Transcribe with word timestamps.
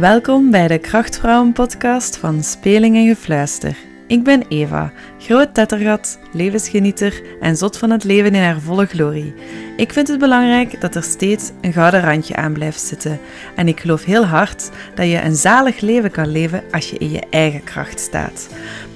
Welkom 0.00 0.50
bij 0.50 0.68
de 0.68 0.78
Krachtvrouwen 0.78 1.52
podcast 1.52 2.16
van 2.16 2.42
Speling 2.42 2.96
en 2.96 3.06
Gefluister. 3.06 3.76
Ik 4.06 4.24
ben 4.24 4.44
Eva, 4.48 4.92
groot 5.18 5.54
tettergat, 5.54 6.18
levensgenieter 6.32 7.22
en 7.40 7.56
zot 7.56 7.78
van 7.78 7.90
het 7.90 8.04
leven 8.04 8.34
in 8.34 8.42
haar 8.42 8.60
volle 8.60 8.86
glorie. 8.86 9.34
Ik 9.76 9.92
vind 9.92 10.08
het 10.08 10.18
belangrijk 10.18 10.80
dat 10.80 10.94
er 10.94 11.02
steeds 11.02 11.50
een 11.60 11.72
gouden 11.72 12.00
randje 12.00 12.36
aan 12.36 12.52
blijft 12.52 12.80
zitten. 12.80 13.20
En 13.56 13.68
ik 13.68 13.80
geloof 13.80 14.04
heel 14.04 14.24
hard 14.24 14.70
dat 14.94 15.06
je 15.06 15.22
een 15.22 15.36
zalig 15.36 15.80
leven 15.80 16.10
kan 16.10 16.28
leven 16.28 16.62
als 16.70 16.90
je 16.90 16.98
in 16.98 17.10
je 17.10 17.22
eigen 17.30 17.64
kracht 17.64 18.00
staat. 18.00 18.48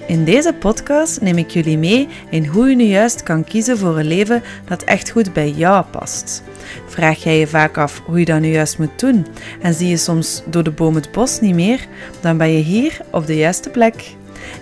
In 0.07 0.25
deze 0.25 0.52
podcast 0.52 1.20
neem 1.20 1.39
ik 1.39 1.50
jullie 1.50 1.79
mee 1.79 2.09
in 2.30 2.46
hoe 2.46 2.68
je 2.68 2.77
nu 2.77 2.84
juist 2.84 3.22
kan 3.22 3.45
kiezen 3.45 3.79
voor 3.79 3.98
een 3.98 4.07
leven 4.07 4.43
dat 4.64 4.82
echt 4.82 5.11
goed 5.11 5.32
bij 5.32 5.50
jou 5.50 5.84
past. 5.84 6.43
Vraag 6.86 7.22
jij 7.22 7.39
je 7.39 7.46
vaak 7.46 7.79
af 7.79 8.02
hoe 8.04 8.18
je 8.18 8.25
dat 8.25 8.40
nu 8.40 8.48
juist 8.48 8.79
moet 8.79 9.00
doen 9.00 9.27
en 9.61 9.75
zie 9.75 9.89
je 9.89 9.96
soms 9.96 10.43
door 10.46 10.63
de 10.63 10.71
boom 10.71 10.94
het 10.94 11.13
bos 11.13 11.40
niet 11.40 11.54
meer, 11.54 11.86
dan 12.21 12.36
ben 12.36 12.53
je 12.53 12.63
hier 12.63 13.00
op 13.11 13.27
de 13.27 13.36
juiste 13.36 13.71
plek. 13.71 14.14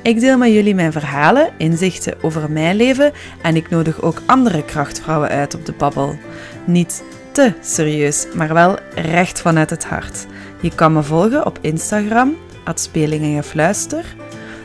Ik 0.02 0.20
deel 0.20 0.38
met 0.38 0.52
jullie 0.52 0.74
mijn 0.74 0.92
verhalen, 0.92 1.48
inzichten 1.58 2.22
over 2.22 2.50
mijn 2.50 2.76
leven 2.76 3.12
en 3.42 3.56
ik 3.56 3.70
nodig 3.70 4.02
ook 4.02 4.22
andere 4.26 4.64
krachtvrouwen 4.64 5.28
uit 5.28 5.54
op 5.54 5.66
de 5.66 5.72
babbel. 5.72 6.16
Niet 6.64 7.02
te 7.32 7.52
serieus, 7.60 8.26
maar 8.34 8.54
wel 8.54 8.78
recht 8.94 9.40
vanuit 9.40 9.70
het 9.70 9.84
hart. 9.84 10.26
Je 10.60 10.74
kan 10.74 10.92
me 10.92 11.02
volgen 11.02 11.46
op 11.46 11.58
Instagram, 11.60 12.36
Speling 12.74 13.22
en 13.22 13.42
Gefluister. 13.42 14.04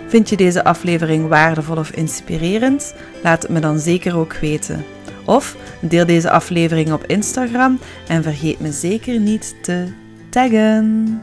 Vind 0.09 0.29
je 0.29 0.37
deze 0.37 0.63
aflevering 0.63 1.27
waardevol 1.27 1.77
of 1.77 1.91
inspirerend? 1.91 2.95
Laat 3.23 3.41
het 3.41 3.51
me 3.51 3.59
dan 3.59 3.79
zeker 3.79 4.17
ook 4.17 4.33
weten. 4.33 4.85
Of 5.25 5.57
deel 5.81 6.05
deze 6.05 6.31
aflevering 6.31 6.91
op 6.91 7.03
Instagram 7.03 7.79
en 8.07 8.23
vergeet 8.23 8.59
me 8.59 8.71
zeker 8.71 9.19
niet 9.19 9.63
te 9.63 9.93
taggen. 10.29 11.21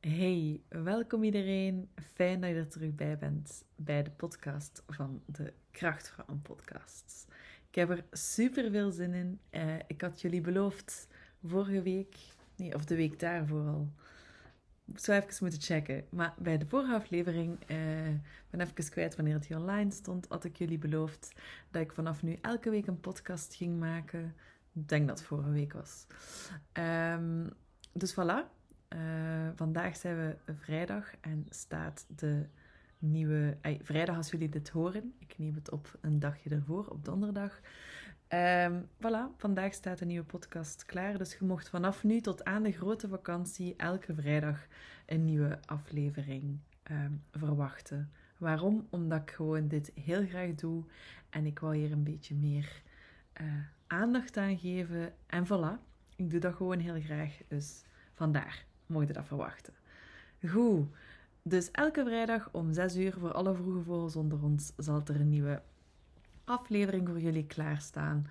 Hey, 0.00 0.60
welkom 0.68 1.24
iedereen. 1.24 1.88
Fijn 2.14 2.40
dat 2.40 2.50
je 2.50 2.56
er 2.56 2.68
terug 2.68 2.94
bij 2.94 3.18
bent 3.18 3.64
bij 3.76 4.02
de 4.02 4.10
podcast 4.10 4.82
van 4.86 5.22
de 5.26 5.52
Krachtvrouwen 5.70 6.42
Podcasts. 6.42 7.26
Ik 7.70 7.76
heb 7.76 7.90
er 7.90 8.04
super 8.12 8.70
veel 8.70 8.90
zin 8.90 9.14
in. 9.14 9.40
Uh, 9.50 9.74
ik 9.86 10.00
had 10.00 10.20
jullie 10.20 10.40
beloofd 10.40 11.08
vorige 11.44 11.82
week, 11.82 12.16
nee, 12.56 12.74
of 12.74 12.84
de 12.84 12.96
week 12.96 13.18
daarvoor 13.18 13.66
al. 13.66 13.92
Ik 14.84 14.98
zou 14.98 15.20
even 15.20 15.36
moeten 15.40 15.60
checken. 15.60 16.04
Maar 16.08 16.34
bij 16.38 16.58
de 16.58 16.66
vorige 16.66 16.94
aflevering, 16.94 17.58
uh, 17.70 17.76
ben 18.50 18.60
even 18.60 18.90
kwijt 18.90 19.16
wanneer 19.16 19.34
het 19.34 19.46
hier 19.46 19.56
online 19.58 19.90
stond, 19.90 20.26
had 20.28 20.44
ik 20.44 20.56
jullie 20.56 20.78
beloofd 20.78 21.32
dat 21.70 21.82
ik 21.82 21.92
vanaf 21.92 22.22
nu 22.22 22.38
elke 22.40 22.70
week 22.70 22.86
een 22.86 23.00
podcast 23.00 23.54
ging 23.54 23.78
maken. 23.78 24.34
Ik 24.72 24.88
denk 24.88 25.08
dat 25.08 25.18
het 25.18 25.26
vorige 25.26 25.50
week 25.50 25.72
was. 25.72 26.06
Um, 26.72 27.50
dus 27.92 28.12
voilà. 28.12 28.58
Uh, 28.88 29.48
vandaag 29.54 29.96
zijn 29.96 30.16
we 30.16 30.52
vrijdag 30.52 31.14
en 31.20 31.46
staat 31.48 32.04
de 32.08 32.46
nieuwe... 33.00 33.56
vrijdag 33.82 34.16
als 34.16 34.30
jullie 34.30 34.48
dit 34.48 34.68
horen. 34.68 35.14
Ik 35.18 35.38
neem 35.38 35.54
het 35.54 35.70
op 35.70 35.98
een 36.00 36.18
dagje 36.18 36.50
ervoor, 36.50 36.86
op 36.86 37.04
donderdag. 37.04 37.60
Um, 38.28 38.88
voilà, 38.96 39.36
vandaag 39.36 39.74
staat 39.74 40.00
een 40.00 40.06
nieuwe 40.06 40.26
podcast 40.26 40.84
klaar. 40.84 41.18
Dus 41.18 41.32
je 41.32 41.44
mocht 41.44 41.68
vanaf 41.68 42.04
nu 42.04 42.20
tot 42.20 42.44
aan 42.44 42.62
de 42.62 42.72
grote 42.72 43.08
vakantie 43.08 43.74
elke 43.76 44.14
vrijdag 44.14 44.66
een 45.06 45.24
nieuwe 45.24 45.58
aflevering 45.66 46.58
um, 46.90 47.22
verwachten. 47.30 48.10
Waarom? 48.38 48.86
Omdat 48.90 49.20
ik 49.20 49.30
gewoon 49.30 49.68
dit 49.68 49.92
heel 49.94 50.26
graag 50.26 50.54
doe 50.54 50.84
en 51.30 51.46
ik 51.46 51.58
wil 51.58 51.70
hier 51.70 51.92
een 51.92 52.02
beetje 52.02 52.34
meer 52.34 52.82
uh, 53.40 53.46
aandacht 53.86 54.36
aan 54.36 54.58
geven. 54.58 55.12
En 55.26 55.46
voilà, 55.46 55.82
ik 56.16 56.30
doe 56.30 56.40
dat 56.40 56.54
gewoon 56.54 56.78
heel 56.78 57.00
graag. 57.00 57.40
Dus 57.48 57.82
vandaar 58.14 58.64
mocht 58.86 59.06
je 59.06 59.12
dat 59.12 59.26
verwachten. 59.26 59.74
Goed. 60.48 60.88
Dus 61.42 61.70
elke 61.70 62.04
vrijdag 62.04 62.48
om 62.52 62.72
6 62.72 62.96
uur 62.96 63.12
voor 63.18 63.32
alle 63.32 63.54
vroege 63.54 63.82
vogels 63.82 64.16
onder 64.16 64.42
ons 64.42 64.72
zal 64.76 65.02
er 65.04 65.20
een 65.20 65.28
nieuwe 65.28 65.62
aflevering 66.44 67.08
voor 67.08 67.20
jullie 67.20 67.46
klaarstaan. 67.46 68.26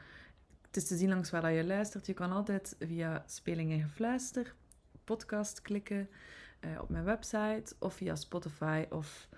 Het 0.61 0.77
is 0.77 0.87
te 0.87 0.97
zien 0.97 1.09
langs 1.09 1.29
waar 1.29 1.51
je 1.51 1.63
luistert. 1.63 2.05
Je 2.05 2.13
kan 2.13 2.31
altijd 2.31 2.75
via 2.79 3.23
Speling 3.27 3.71
en 3.71 3.81
Gefluister 3.81 4.55
podcast 5.03 5.61
klikken 5.61 6.09
uh, 6.59 6.81
op 6.81 6.89
mijn 6.89 7.03
website 7.03 7.75
of 7.79 7.93
via 7.93 8.15
Spotify 8.15 8.85
of 8.89 9.29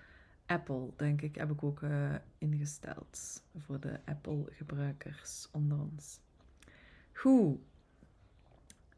Apple, 0.46 0.90
denk 0.96 1.22
ik, 1.22 1.34
heb 1.34 1.50
ik 1.50 1.62
ook 1.62 1.80
uh, 1.80 2.14
ingesteld 2.38 3.42
voor 3.56 3.80
de 3.80 4.00
Apple-gebruikers 4.04 5.48
onder 5.52 5.78
ons. 5.80 6.20
Goed. 7.12 7.60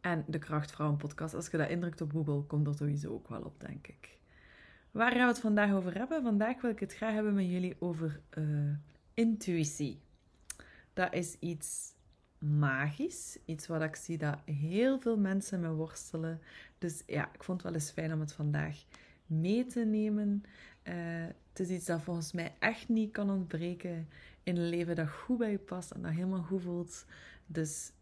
En 0.00 0.24
de 0.26 0.38
Krachtvrouwen 0.38 0.98
podcast, 0.98 1.34
als 1.34 1.48
je 1.48 1.56
dat 1.56 1.68
indrukt 1.68 2.00
op 2.00 2.12
Google, 2.12 2.42
komt 2.42 2.66
er 2.66 2.74
sowieso 2.74 3.12
ook 3.12 3.28
wel 3.28 3.42
op, 3.42 3.60
denk 3.60 3.86
ik. 3.86 4.18
Waar 4.94 5.12
gaan 5.12 5.20
we 5.20 5.26
het 5.26 5.38
vandaag 5.38 5.72
over 5.72 5.94
hebben? 5.94 6.22
Vandaag 6.22 6.60
wil 6.60 6.70
ik 6.70 6.80
het 6.80 6.94
graag 6.94 7.12
hebben 7.12 7.34
met 7.34 7.50
jullie 7.50 7.76
over 7.78 8.20
uh, 8.38 8.70
intuïtie. 9.14 10.00
Dat 10.92 11.12
is 11.14 11.36
iets 11.38 11.92
magisch, 12.38 13.38
iets 13.44 13.66
wat 13.66 13.82
ik 13.82 13.96
zie 13.96 14.18
dat 14.18 14.38
heel 14.44 15.00
veel 15.00 15.16
mensen 15.16 15.60
me 15.60 15.72
worstelen. 15.72 16.40
Dus 16.78 17.02
ja, 17.06 17.28
ik 17.32 17.44
vond 17.44 17.62
het 17.62 17.70
wel 17.70 17.80
eens 17.80 17.90
fijn 17.90 18.12
om 18.12 18.20
het 18.20 18.32
vandaag 18.32 18.84
mee 19.26 19.66
te 19.66 19.84
nemen. 19.84 20.42
Uh, 20.84 20.94
het 21.48 21.60
is 21.60 21.68
iets 21.68 21.86
dat 21.86 22.02
volgens 22.02 22.32
mij 22.32 22.54
echt 22.58 22.88
niet 22.88 23.12
kan 23.12 23.30
ontbreken 23.30 24.08
in 24.42 24.56
een 24.56 24.68
leven 24.68 24.96
dat 24.96 25.08
goed 25.08 25.38
bij 25.38 25.50
je 25.50 25.58
past 25.58 25.90
en 25.90 26.02
dat 26.02 26.12
helemaal 26.12 26.42
goed 26.42 26.62
voelt. 26.62 27.06
Dus 27.46 27.92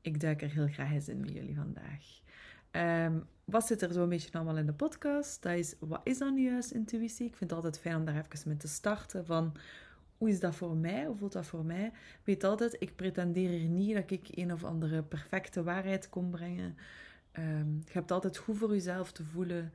ik 0.00 0.20
duik 0.20 0.42
er 0.42 0.50
heel 0.50 0.68
graag 0.68 0.92
eens 0.92 1.08
in 1.08 1.20
met 1.20 1.32
jullie 1.32 1.54
vandaag. 1.54 2.22
Um, 2.76 3.26
wat 3.44 3.66
zit 3.66 3.82
er 3.82 3.92
zo 3.92 4.02
een 4.02 4.08
beetje 4.08 4.32
allemaal 4.32 4.56
in 4.56 4.66
de 4.66 4.72
podcast? 4.72 5.42
Dat 5.42 5.52
is, 5.52 5.74
wat 5.78 6.00
is 6.04 6.18
dan 6.18 6.38
juist 6.38 6.70
intuïtie? 6.70 7.26
Ik 7.26 7.36
vind 7.36 7.50
het 7.50 7.52
altijd 7.52 7.78
fijn 7.78 7.96
om 7.96 8.04
daar 8.04 8.14
even 8.14 8.48
mee 8.48 8.56
te 8.56 8.68
starten 8.68 9.26
van... 9.26 9.56
Hoe 10.18 10.28
is 10.28 10.40
dat 10.40 10.54
voor 10.54 10.76
mij? 10.76 11.04
Hoe 11.06 11.16
voelt 11.16 11.32
dat 11.32 11.46
voor 11.46 11.64
mij? 11.64 11.92
Weet 12.24 12.44
altijd, 12.44 12.76
ik 12.78 12.96
pretendeer 12.96 13.48
hier 13.48 13.68
niet 13.68 13.94
dat 13.94 14.10
ik 14.10 14.28
een 14.30 14.52
of 14.52 14.64
andere 14.64 15.02
perfecte 15.02 15.62
waarheid 15.62 16.08
kom 16.08 16.30
brengen. 16.30 16.76
Um, 17.38 17.82
je 17.84 17.92
hebt 17.92 18.10
altijd 18.10 18.36
goed 18.36 18.58
voor 18.58 18.70
jezelf 18.70 19.12
te 19.12 19.24
voelen 19.24 19.72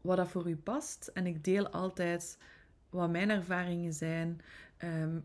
wat 0.00 0.16
dat 0.16 0.28
voor 0.28 0.48
u 0.48 0.56
past. 0.56 1.10
En 1.14 1.26
ik 1.26 1.44
deel 1.44 1.68
altijd 1.68 2.38
wat 2.90 3.10
mijn 3.10 3.30
ervaringen 3.30 3.92
zijn. 3.92 4.40
Um, 4.84 5.24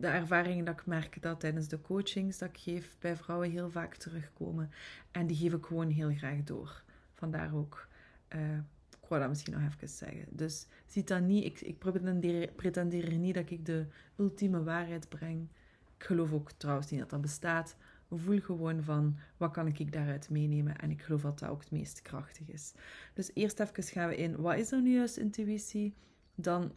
de 0.00 0.06
ervaringen 0.06 0.64
dat 0.64 0.80
ik 0.80 0.86
merk 0.86 1.22
dat 1.22 1.40
tijdens 1.40 1.68
de 1.68 1.80
coachings 1.80 2.38
dat 2.38 2.48
ik 2.48 2.58
geef 2.58 2.96
bij 2.98 3.16
vrouwen 3.16 3.50
heel 3.50 3.70
vaak 3.70 3.94
terugkomen. 3.94 4.70
En 5.10 5.26
die 5.26 5.36
geef 5.36 5.52
ik 5.52 5.64
gewoon 5.64 5.90
heel 5.90 6.14
graag 6.14 6.44
door. 6.44 6.82
Vandaar 7.14 7.54
ook, 7.54 7.88
uh, 8.34 8.56
ik 8.90 9.08
wou 9.08 9.20
dat 9.20 9.30
misschien 9.30 9.52
nog 9.52 9.72
even 9.72 9.88
zeggen. 9.88 10.26
Dus 10.30 10.66
ziet 10.86 11.08
dat 11.08 11.22
niet, 11.22 11.44
ik, 11.44 11.60
ik 11.60 11.78
pretendeer, 11.78 12.52
pretendeer 12.52 13.18
niet 13.18 13.34
dat 13.34 13.50
ik 13.50 13.66
de 13.66 13.86
ultieme 14.16 14.62
waarheid 14.62 15.08
breng. 15.08 15.48
Ik 15.96 16.04
geloof 16.04 16.32
ook 16.32 16.50
trouwens 16.52 16.90
niet 16.90 17.00
dat 17.00 17.10
dat 17.10 17.20
bestaat. 17.20 17.76
Voel 18.10 18.40
gewoon 18.40 18.82
van, 18.82 19.16
wat 19.36 19.50
kan 19.50 19.66
ik 19.66 19.92
daaruit 19.92 20.30
meenemen? 20.30 20.78
En 20.78 20.90
ik 20.90 21.02
geloof 21.02 21.22
dat 21.22 21.38
dat 21.38 21.48
ook 21.48 21.60
het 21.60 21.70
meest 21.70 22.02
krachtig 22.02 22.48
is. 22.48 22.72
Dus 23.14 23.30
eerst 23.34 23.60
even 23.60 23.82
gaan 23.84 24.08
we 24.08 24.16
in, 24.16 24.36
wat 24.36 24.56
is 24.56 24.68
dan 24.68 24.82
nu 24.82 24.94
juist 24.94 25.16
intuïtie? 25.16 25.94
Dan, 26.34 26.72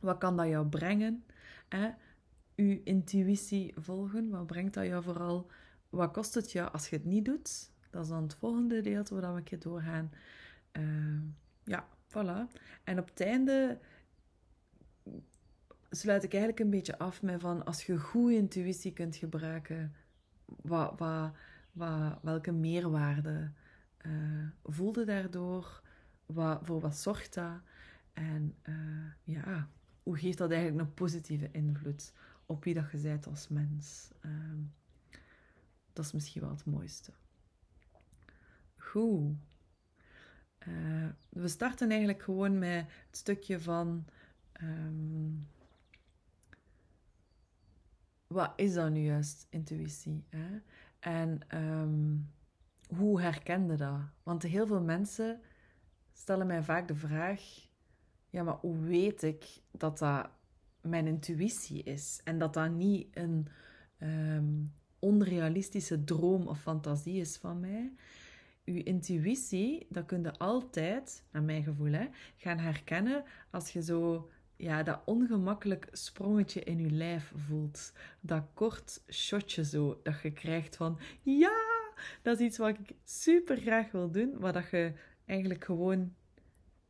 wat 0.00 0.18
kan 0.18 0.36
dat 0.36 0.48
jou 0.48 0.66
brengen? 0.66 1.24
Eh? 1.68 1.84
Uw 2.56 2.80
intuïtie 2.84 3.74
volgen? 3.76 4.30
Wat 4.30 4.46
brengt 4.46 4.74
dat 4.74 4.86
jou 4.86 5.02
vooral? 5.02 5.50
Wat 5.88 6.12
kost 6.12 6.34
het 6.34 6.52
jou 6.52 6.72
als 6.72 6.88
je 6.88 6.96
het 6.96 7.04
niet 7.04 7.24
doet? 7.24 7.70
Dat 7.90 8.02
is 8.02 8.08
dan 8.08 8.22
het 8.22 8.34
volgende 8.34 8.80
deel 8.80 9.04
waar 9.10 9.32
we 9.32 9.38
een 9.38 9.42
keer 9.42 9.58
doorgaan. 9.60 10.12
Uh, 10.72 11.20
ja, 11.64 11.88
voilà. 12.08 12.58
En 12.84 12.98
op 12.98 13.08
het 13.08 13.20
einde 13.20 13.78
sluit 15.90 16.22
ik 16.22 16.32
eigenlijk 16.32 16.62
een 16.62 16.70
beetje 16.70 16.98
af 16.98 17.22
met 17.22 17.40
van 17.40 17.64
als 17.64 17.86
je 17.86 17.98
goede 17.98 18.36
intuïtie 18.36 18.92
kunt 18.92 19.16
gebruiken, 19.16 19.94
wat, 20.44 20.98
wat, 20.98 21.32
wat, 21.72 22.18
welke 22.22 22.52
meerwaarde 22.52 23.50
uh, 24.06 24.48
voelde 24.62 25.04
daardoor? 25.04 25.82
Wat, 26.26 26.60
voor 26.62 26.80
wat 26.80 26.96
zorgt 26.96 27.34
dat? 27.34 27.60
En 28.12 28.54
uh, 28.68 28.74
ja, 29.24 29.68
hoe 30.02 30.18
geeft 30.18 30.38
dat 30.38 30.50
eigenlijk 30.50 30.88
een 30.88 30.94
positieve 30.94 31.48
invloed 31.52 32.12
op 32.46 32.64
wie 32.64 32.74
dat 32.74 32.90
je 32.90 32.98
bent 32.98 33.26
als 33.26 33.48
mens. 33.48 34.10
Uh, 34.20 34.32
dat 35.92 36.04
is 36.04 36.12
misschien 36.12 36.40
wel 36.40 36.50
het 36.50 36.64
mooiste. 36.64 37.12
Goed. 38.76 39.36
Uh, 40.68 41.08
we 41.28 41.48
starten 41.48 41.88
eigenlijk 41.88 42.22
gewoon 42.22 42.58
met 42.58 42.86
het 43.06 43.16
stukje 43.16 43.60
van. 43.60 44.04
Um, 44.62 45.48
wat 48.26 48.52
is 48.56 48.74
dan 48.74 48.92
nu 48.92 49.00
juist 49.00 49.46
intuïtie? 49.50 50.24
Hè? 50.28 50.60
En 50.98 51.40
um, 51.62 52.30
hoe 52.86 53.20
herkende 53.20 53.76
dat? 53.76 54.00
Want 54.22 54.42
heel 54.42 54.66
veel 54.66 54.82
mensen 54.82 55.40
stellen 56.12 56.46
mij 56.46 56.62
vaak 56.62 56.88
de 56.88 56.94
vraag: 56.94 57.68
ja, 58.30 58.42
maar 58.42 58.56
hoe 58.60 58.78
weet 58.78 59.22
ik 59.22 59.60
dat 59.70 59.98
dat 59.98 60.30
mijn 60.84 61.06
intuïtie 61.06 61.82
is. 61.82 62.20
En 62.24 62.38
dat 62.38 62.54
dat 62.54 62.70
niet 62.70 63.06
een 63.10 63.46
ehm, 63.98 64.52
onrealistische 64.98 66.04
droom 66.04 66.46
of 66.46 66.60
fantasie 66.60 67.20
is 67.20 67.36
van 67.36 67.60
mij. 67.60 67.92
Uw 68.64 68.82
intuïtie, 68.82 69.86
dat 69.88 70.06
kun 70.06 70.22
je 70.22 70.38
altijd, 70.38 71.24
naar 71.32 71.42
mijn 71.42 71.62
gevoel, 71.62 71.92
hè, 71.92 72.06
gaan 72.36 72.58
herkennen 72.58 73.24
als 73.50 73.70
je 73.70 73.82
zo 73.82 74.30
ja, 74.56 74.82
dat 74.82 75.00
ongemakkelijk 75.04 75.88
sprongetje 75.92 76.60
in 76.60 76.78
je 76.78 76.90
lijf 76.90 77.32
voelt. 77.36 77.92
Dat 78.20 78.44
kort 78.54 79.02
shotje 79.10 79.64
zo, 79.64 80.00
dat 80.02 80.20
je 80.20 80.32
krijgt 80.32 80.76
van 80.76 80.98
ja, 81.22 81.62
dat 82.22 82.40
is 82.40 82.46
iets 82.46 82.58
wat 82.58 82.68
ik 82.68 82.96
super 83.04 83.56
graag 83.56 83.90
wil 83.90 84.10
doen, 84.10 84.38
wat 84.38 84.54
dat 84.54 84.70
je 84.70 84.92
eigenlijk 85.26 85.64
gewoon 85.64 86.14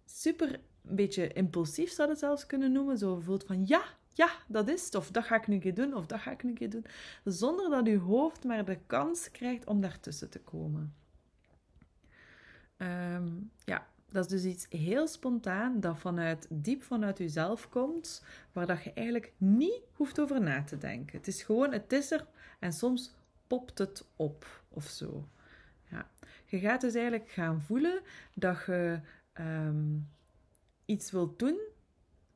super 0.05 0.61
een 0.89 0.97
beetje 0.97 1.33
impulsief 1.33 1.91
zou 1.91 2.09
het 2.09 2.19
zelfs 2.19 2.47
kunnen 2.47 2.73
noemen. 2.73 2.99
Zo 2.99 3.21
voelt 3.21 3.45
van 3.45 3.67
ja, 3.67 3.83
ja, 4.15 4.31
dat 4.49 4.69
is 4.69 4.85
het. 4.85 4.95
Of 4.95 5.11
dat 5.11 5.25
ga 5.25 5.37
ik 5.37 5.47
nu 5.47 5.55
een 5.55 5.61
keer 5.61 5.75
doen, 5.75 5.95
of 5.95 6.07
dat 6.07 6.21
ga 6.21 6.31
ik 6.31 6.43
nu 6.43 6.51
een 6.51 6.57
keer 6.57 6.71
doen. 6.71 6.87
Zonder 7.25 7.71
dat 7.71 7.87
je 7.87 7.99
hoofd 7.99 8.45
maar 8.45 8.65
de 8.65 8.79
kans 8.87 9.31
krijgt 9.31 9.67
om 9.67 9.81
daartussen 9.81 10.31
te 10.31 10.41
komen. 10.41 10.95
Ehm, 12.77 13.29
ja, 13.65 13.87
dat 14.11 14.25
is 14.25 14.43
dus 14.43 14.53
iets 14.53 14.67
heel 14.69 15.07
spontaan 15.07 15.81
dat 15.81 15.99
vanuit 15.99 16.47
diep 16.51 16.83
vanuit 16.83 17.19
jezelf 17.19 17.69
komt, 17.69 18.25
waar 18.53 18.67
dat 18.67 18.83
je 18.83 18.93
eigenlijk 18.93 19.33
niet 19.37 19.81
hoeft 19.93 20.21
over 20.21 20.41
na 20.41 20.63
te 20.63 20.79
denken. 20.79 21.19
Het 21.19 21.27
is 21.27 21.43
gewoon, 21.43 21.73
het 21.73 21.93
is 21.93 22.11
er 22.11 22.27
en 22.59 22.73
soms 22.73 23.15
popt 23.47 23.79
het 23.79 24.07
op 24.17 24.63
of 24.69 24.85
zo. 24.85 25.29
Ja. 25.91 26.11
Je 26.47 26.59
gaat 26.59 26.81
dus 26.81 26.95
eigenlijk 26.95 27.31
gaan 27.31 27.61
voelen 27.61 28.01
dat 28.35 28.65
je 28.67 29.01
ehm, 29.33 29.97
iets 30.85 31.11
wilt 31.11 31.39
doen 31.39 31.61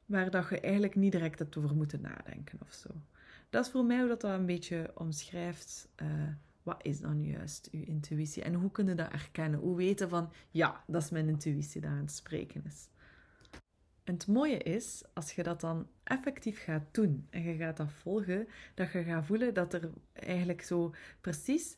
waar 0.06 0.30
dat 0.30 0.48
je 0.48 0.60
eigenlijk 0.60 0.94
niet 0.94 1.12
direct 1.12 1.38
hebt 1.38 1.56
over 1.56 1.74
moeten 1.74 2.00
nadenken 2.00 2.58
of 2.62 2.72
zo. 2.72 2.88
Dat 3.50 3.66
is 3.66 3.70
voor 3.70 3.84
mij 3.84 3.98
hoe 3.98 4.08
dat, 4.08 4.20
dat 4.20 4.38
een 4.38 4.46
beetje 4.46 4.90
omschrijft. 4.94 5.88
Uh, 6.02 6.08
wat 6.62 6.80
is 6.82 7.00
dan 7.00 7.24
juist 7.24 7.68
uw 7.72 7.84
intuïtie? 7.84 8.42
En 8.42 8.54
hoe 8.54 8.70
kunnen 8.70 8.96
dat 8.96 9.12
erkennen? 9.12 9.60
Hoe 9.60 9.76
weten 9.76 10.08
van, 10.08 10.32
ja, 10.50 10.84
dat 10.86 11.02
is 11.02 11.10
mijn 11.10 11.28
intuïtie 11.28 11.80
dat 11.80 11.90
aan 11.90 11.96
het 11.96 12.12
spreken 12.12 12.64
is. 12.66 12.88
En 14.04 14.14
het 14.14 14.26
mooie 14.26 14.58
is, 14.58 15.02
als 15.14 15.32
je 15.32 15.42
dat 15.42 15.60
dan 15.60 15.86
effectief 16.04 16.62
gaat 16.62 16.94
doen 16.94 17.26
en 17.30 17.42
je 17.42 17.56
gaat 17.56 17.76
dat 17.76 17.92
volgen, 17.92 18.48
dat 18.74 18.92
je 18.92 19.02
gaat 19.02 19.26
voelen 19.26 19.54
dat 19.54 19.74
er 19.74 19.90
eigenlijk 20.12 20.62
zo 20.62 20.94
precies, 21.20 21.76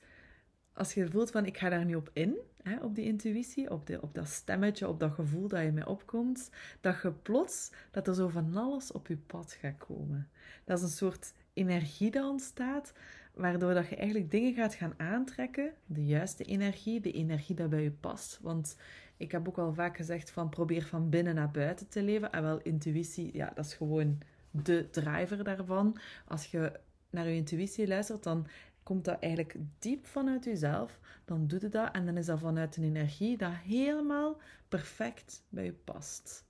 als 0.81 0.95
je 0.95 1.11
voelt 1.11 1.31
van 1.31 1.47
ik 1.47 1.59
ga 1.59 1.69
daar 1.69 1.85
niet 1.85 1.97
op 1.97 2.11
in, 2.13 2.37
hè, 2.63 2.77
op 2.77 2.95
die 2.95 3.05
intuïtie, 3.05 3.71
op, 3.71 3.87
de, 3.87 4.03
op 4.03 4.15
dat 4.15 4.29
stemmetje, 4.29 4.89
op 4.89 5.01
dat 5.01 5.13
gevoel 5.13 5.49
dat 5.49 5.63
je 5.63 5.73
mee 5.73 5.87
opkomt, 5.87 6.51
dat 6.81 7.03
je 7.03 7.13
plots, 7.13 7.73
dat 7.91 8.09
er 8.09 8.15
zo 8.15 8.29
van 8.29 8.57
alles 8.57 8.93
op 8.93 9.07
je 9.07 9.17
pad 9.17 9.53
gaat 9.53 9.77
komen. 9.77 10.29
Dat 10.65 10.79
is 10.79 10.85
een 10.85 10.91
soort 10.91 11.33
energie 11.53 12.11
dat 12.11 12.31
ontstaat, 12.31 12.93
waardoor 13.35 13.75
dat 13.75 13.89
je 13.89 13.97
eigenlijk 13.97 14.31
dingen 14.31 14.55
gaat 14.55 14.75
gaan 14.75 14.95
aantrekken, 14.97 15.73
de 15.87 16.07
juiste 16.07 16.45
energie, 16.45 17.01
de 17.01 17.13
energie 17.13 17.57
die 17.57 17.69
bij 17.69 17.83
je 17.83 17.91
past. 17.91 18.39
Want 18.43 18.77
ik 19.17 19.33
heb 19.33 19.49
ook 19.49 19.59
al 19.59 19.75
vaak 19.75 19.97
gezegd 19.97 20.31
van 20.31 20.49
probeer 20.49 20.83
van 20.83 21.09
binnen 21.09 21.35
naar 21.35 21.51
buiten 21.51 21.89
te 21.89 22.03
leven. 22.03 22.33
En 22.33 22.43
wel 22.43 22.61
intuïtie, 22.63 23.31
ja, 23.33 23.53
dat 23.55 23.65
is 23.65 23.75
gewoon 23.75 24.19
de 24.51 24.89
driver 24.91 25.45
daarvan. 25.45 25.97
Als 26.27 26.47
je 26.47 26.81
naar 27.11 27.29
je 27.29 27.35
intuïtie 27.35 27.89
luistert, 27.89 28.23
dan 28.23 28.47
komt 28.91 29.05
dat 29.05 29.19
eigenlijk 29.21 29.57
diep 29.79 30.07
vanuit 30.07 30.45
jezelf. 30.45 30.99
Dan 31.25 31.47
doet 31.47 31.63
het 31.63 31.73
dat 31.73 31.95
en 31.95 32.07
dan 32.07 32.17
is 32.17 32.27
dat 32.27 32.39
vanuit 32.39 32.77
een 32.77 32.85
energie 32.85 33.37
dat 33.37 33.53
helemaal 33.53 34.41
perfect 34.69 35.43
bij 35.49 35.65
je 35.65 35.73
past. 35.73 36.45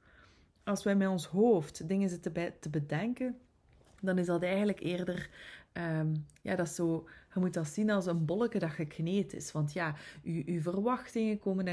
Als 0.64 0.84
wij 0.84 0.96
met 0.96 1.08
ons 1.08 1.26
hoofd 1.26 1.88
dingen 1.88 2.08
zitten 2.08 2.32
te 2.60 2.70
bedenken, 2.70 3.38
dan 4.00 4.18
is 4.18 4.26
dat 4.26 4.42
eigenlijk 4.42 4.80
eerder 4.80 5.30
Ehm, 5.72 6.14
ja, 6.42 6.56
dat 6.56 6.68
zo, 6.68 7.08
je 7.34 7.40
moet 7.40 7.54
dat 7.54 7.68
zien 7.68 7.90
als 7.90 8.06
een 8.06 8.24
bolletje 8.24 8.58
dat 8.58 8.70
gekneed 8.70 9.32
is. 9.32 9.52
Want 9.52 9.72
ja, 9.72 9.94
uw, 10.22 10.60
verwachtingen 10.60 11.38
komen 11.38 11.64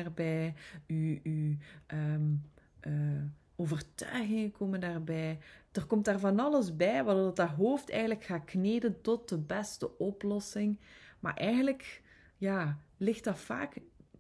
um, 1.93 2.41
uh, 2.81 3.23
overtuigingen 3.57 4.51
komen 4.51 4.79
daarbij. 4.79 5.39
Er 5.71 5.85
komt 5.85 6.05
daar 6.05 6.19
van 6.19 6.39
alles 6.39 6.75
bij, 6.75 7.03
waardoor 7.03 7.33
dat 7.33 7.49
hoofd 7.49 7.89
eigenlijk 7.89 8.23
gaat 8.23 8.45
kneden 8.45 9.01
tot 9.01 9.29
de 9.29 9.37
beste 9.37 9.97
oplossing. 9.97 10.79
Maar 11.19 11.33
eigenlijk, 11.33 12.01
ja, 12.37 12.81
ligt 12.97 13.23
dat 13.23 13.39
vaak 13.39 13.77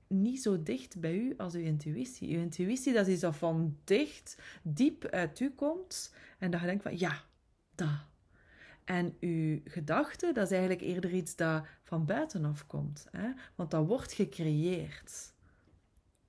niet 0.07 0.41
zo 0.41 0.63
dicht 0.63 0.99
bij 0.99 1.15
u 1.15 1.33
als 1.37 1.53
uw 1.53 1.61
intuïtie. 1.61 2.35
Uw 2.35 2.41
intuïtie, 2.41 2.93
dat 2.93 3.07
is 3.07 3.19
dat 3.19 3.35
van 3.35 3.77
dicht, 3.83 4.41
diep 4.63 5.05
uit 5.05 5.39
u 5.39 5.51
komt. 5.51 6.13
En 6.39 6.51
dat 6.51 6.59
je 6.59 6.65
denkt 6.65 6.83
van, 6.83 6.99
ja, 6.99 7.23
dat, 7.75 8.05
en 8.87 9.17
uw 9.19 9.59
gedachte, 9.65 10.31
dat 10.33 10.45
is 10.45 10.51
eigenlijk 10.51 10.81
eerder 10.81 11.13
iets 11.13 11.35
dat 11.35 11.65
van 11.83 12.05
buitenaf 12.05 12.67
komt. 12.67 13.07
Hè? 13.11 13.31
Want 13.55 13.71
dat 13.71 13.87
wordt 13.87 14.13
gecreëerd. 14.13 15.33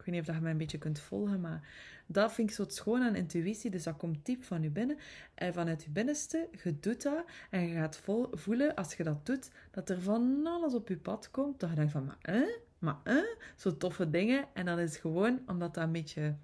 Weet 0.09 0.21
niet 0.21 0.29
of 0.29 0.35
je 0.35 0.43
mij 0.43 0.51
een 0.51 0.59
beetje 0.59 0.79
kunt 0.79 1.01
volgen, 1.01 1.41
maar 1.41 1.69
dat 2.07 2.33
vind 2.33 2.49
ik 2.49 2.55
zo 2.55 2.65
schoon 2.69 3.03
aan 3.03 3.15
intuïtie. 3.15 3.71
Dus 3.71 3.83
dat 3.83 3.97
komt 3.97 4.27
diep 4.27 4.45
van 4.45 4.63
je 4.63 4.71
binnen. 4.71 4.99
En 5.35 5.53
vanuit 5.53 5.85
je 5.85 5.91
binnenste, 5.91 6.49
je 6.63 6.81
doet 6.81 7.03
dat. 7.03 7.25
En 7.51 7.69
je 7.69 7.75
gaat 7.75 8.03
voelen, 8.33 8.75
als 8.75 8.95
je 8.95 9.03
dat 9.03 9.27
doet, 9.27 9.51
dat 9.71 9.91
er 9.91 10.01
van 10.01 10.47
alles 10.47 10.75
op 10.75 10.89
je 10.89 10.97
pad 10.97 11.31
komt. 11.31 11.61
Dat 11.61 11.71
je 11.71 11.77
denkt 11.77 11.93
van, 11.93 12.05
maar 12.05 12.19
eh? 12.21 12.49
Maar 12.79 12.97
eh? 13.05 13.17
Zo 13.57 13.77
toffe 13.77 14.11
dingen. 14.11 14.45
En 14.53 14.65
dat 14.65 14.79
is 14.79 14.97
gewoon 14.97 15.41
omdat 15.47 15.75
dat 15.75 15.85
een 15.85 15.93
beetje... 15.93 16.35